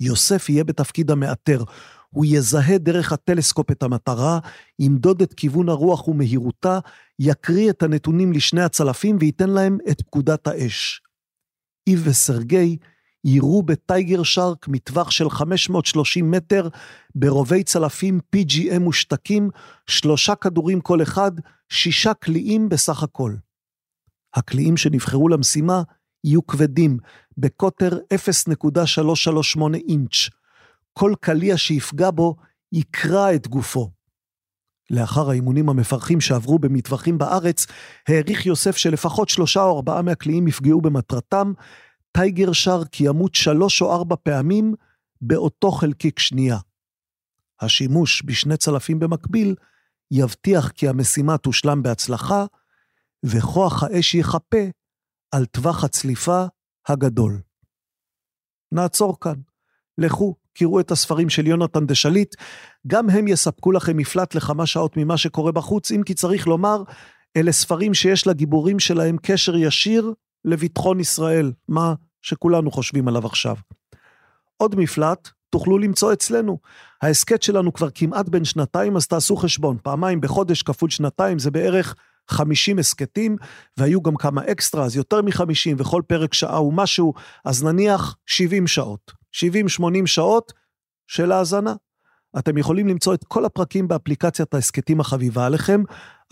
[0.00, 1.64] יוסף יהיה בתפקיד המאתר,
[2.10, 4.38] הוא יזהה דרך הטלסקופ את המטרה,
[4.78, 6.78] ימדוד את כיוון הרוח ומהירותה,
[7.18, 11.02] יקריא את הנתונים לשני הצלפים וייתן להם את פקודת האש.
[11.86, 12.76] איב וסרגי
[13.24, 16.68] יירו בטייגר שרק מטווח של 530 מטר,
[17.14, 19.50] ברובי צלפים PGM מושתקים,
[19.86, 21.32] שלושה כדורים כל אחד,
[21.68, 23.34] שישה קליעים בסך הכל.
[24.34, 25.82] הקליעים שנבחרו למשימה
[26.24, 26.98] יהיו כבדים,
[27.38, 30.28] בקוטר 0.338 אינץ'.
[30.92, 32.36] כל קליע שיפגע בו
[32.72, 33.90] יקרע את גופו.
[34.90, 37.66] לאחר האימונים המפרכים שעברו במטווחים בארץ,
[38.08, 41.52] העריך יוסף שלפחות שלושה או ארבעה מהקליעים יפגעו במטרתם,
[42.12, 44.74] טייגר שר כי ימות שלוש או ארבע פעמים
[45.20, 46.58] באותו חלקיק שנייה.
[47.60, 49.54] השימוש בשני צלפים במקביל
[50.10, 52.44] יבטיח כי המשימה תושלם בהצלחה,
[53.24, 54.64] וכוח האש יכפה
[55.32, 56.44] על טווח הצליפה
[56.88, 57.40] הגדול.
[58.72, 59.34] נעצור כאן.
[59.98, 62.34] לכו, קראו את הספרים של יונתן דה שליט,
[62.86, 66.82] גם הם יספקו לכם מפלט לכמה שעות ממה שקורה בחוץ, אם כי צריך לומר,
[67.36, 70.12] אלה ספרים שיש לגיבורים שלהם קשר ישיר
[70.44, 73.56] לביטחון ישראל, מה שכולנו חושבים עליו עכשיו.
[74.56, 76.58] עוד מפלט, תוכלו למצוא אצלנו.
[77.02, 79.76] ההסכת שלנו כבר כמעט בין שנתיים, אז תעשו חשבון.
[79.82, 81.94] פעמיים בחודש כפול שנתיים זה בערך
[82.32, 83.36] 50 הסכתים,
[83.76, 87.14] והיו גם כמה אקסטרה, אז יותר מ-50, וכל פרק שעה ומשהו,
[87.44, 89.12] אז נניח 70 שעות.
[89.34, 90.52] 70-80 שעות
[91.06, 91.74] של האזנה.
[92.38, 95.82] אתם יכולים למצוא את כל הפרקים באפליקציית ההסכתים החביבה עליכם,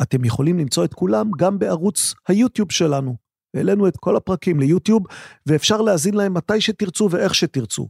[0.02, 3.16] אתם יכולים למצוא את כולם גם בערוץ היוטיוב שלנו.
[3.54, 5.02] העלינו את כל הפרקים ליוטיוב,
[5.46, 7.88] ואפשר להאזין להם מתי שתרצו ואיך שתרצו.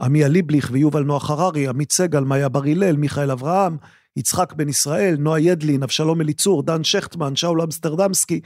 [0.00, 3.76] עמיה ליבליך ויובל נוח הררי, עמית סגל, מאיה בר הלל, מיכאל אברהם,
[4.16, 8.40] יצחק בן ישראל, נועה ידלין, אבשלום אליצור, דן שכטמן, שאול אמסטרדמסקי.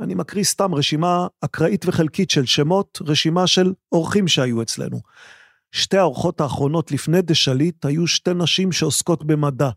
[0.00, 5.00] אני מקריא סתם רשימה אקראית וחלקית של שמות, רשימה של אורחים שהיו אצלנו.
[5.72, 9.70] שתי האורחות האחרונות לפני דה שליט היו שתי נשים שעוסקות במדע.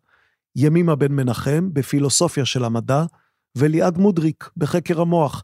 [0.56, 3.04] ימימה בן מנחם, בפילוסופיה של המדע,
[3.58, 5.44] וליעד מודריק, בחקר המוח.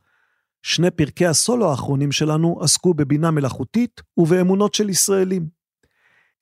[0.64, 5.59] שני פרקי הסולו האחרונים שלנו עסקו בבינה מלאכותית ובאמונות של ישראלים.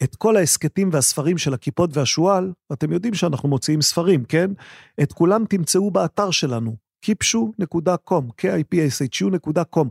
[0.03, 4.51] את כל ההסכתים והספרים של הכיפות והשועל, אתם יודעים שאנחנו מוציאים ספרים, כן?
[5.03, 6.75] את כולם תמצאו באתר שלנו,
[7.05, 9.87] kipshu.com, kipshu.com.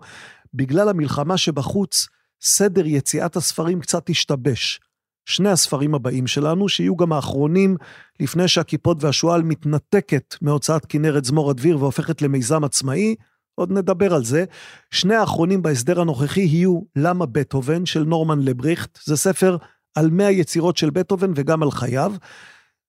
[0.54, 2.06] בגלל המלחמה שבחוץ,
[2.40, 4.80] סדר יציאת הספרים קצת השתבש.
[5.28, 7.76] שני הספרים הבאים שלנו, שיהיו גם האחרונים
[8.20, 13.14] לפני שהכיפות והשועל מתנתקת מהוצאת כנרת זמור הדביר והופכת למיזם עצמאי,
[13.54, 14.44] עוד נדבר על זה.
[14.90, 19.56] שני האחרונים בהסדר הנוכחי יהיו למה בטהובן של נורמן לבריכט, זה ספר
[19.96, 22.14] על 100 יצירות של בטהובן וגם על חייו.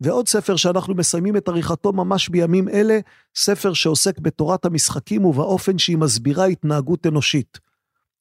[0.02, 3.00] ועוד ספר שאנחנו מסיימים את עריכתו ממש בימים אלה,
[3.36, 7.60] ספר שעוסק בתורת המשחקים ובאופן שהיא מסבירה התנהגות אנושית.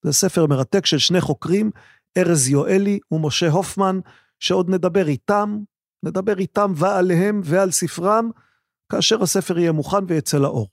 [0.03, 1.71] זה ספר מרתק של שני חוקרים,
[2.19, 4.01] ארז יואלי ומשה הופמן,
[4.41, 5.59] שעוד נדבר איתם,
[6.03, 8.31] נדבר איתם ועליהם ועל ספרם,
[8.93, 10.69] כאשר הספר יהיה מוכן ויצא לאור.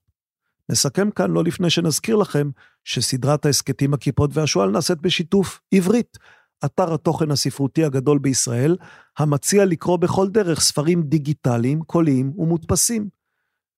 [0.69, 2.49] נסכם כאן לא לפני שנזכיר לכם
[2.83, 6.17] שסדרת ההסכתים הכיפות והשועל נעשית בשיתוף עברית,
[6.65, 8.77] אתר התוכן הספרותי הגדול בישראל,
[9.17, 13.09] המציע לקרוא בכל דרך ספרים דיגיטליים, קוליים ומודפסים.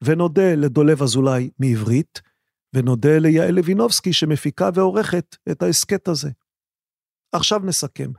[0.04, 2.22] ונודה לדולב אזולאי מעברית,
[2.74, 6.30] ונודה ליעל לוינובסקי שמפיקה ועורכת את ההסכת הזה.
[7.32, 8.12] עכשיו נסכם.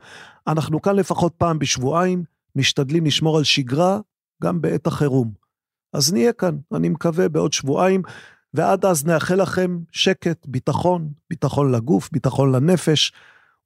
[0.47, 2.23] אנחנו כאן לפחות פעם בשבועיים,
[2.55, 3.99] משתדלים לשמור על שגרה
[4.43, 5.31] גם בעת החירום.
[5.93, 8.01] אז נהיה כאן, אני מקווה, בעוד שבועיים,
[8.53, 13.11] ועד אז נאחל לכם שקט, ביטחון, ביטחון לגוף, ביטחון לנפש,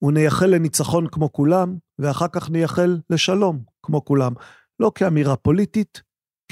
[0.03, 4.34] ונייחל לניצחון כמו כולם, ואחר כך נייחל לשלום כמו כולם.
[4.80, 6.02] לא כאמירה פוליטית,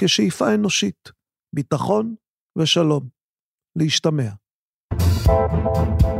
[0.00, 1.12] כשאיפה אנושית.
[1.54, 2.14] ביטחון
[2.58, 3.08] ושלום.
[3.76, 4.30] להשתמע.
[5.26, 6.19] thank you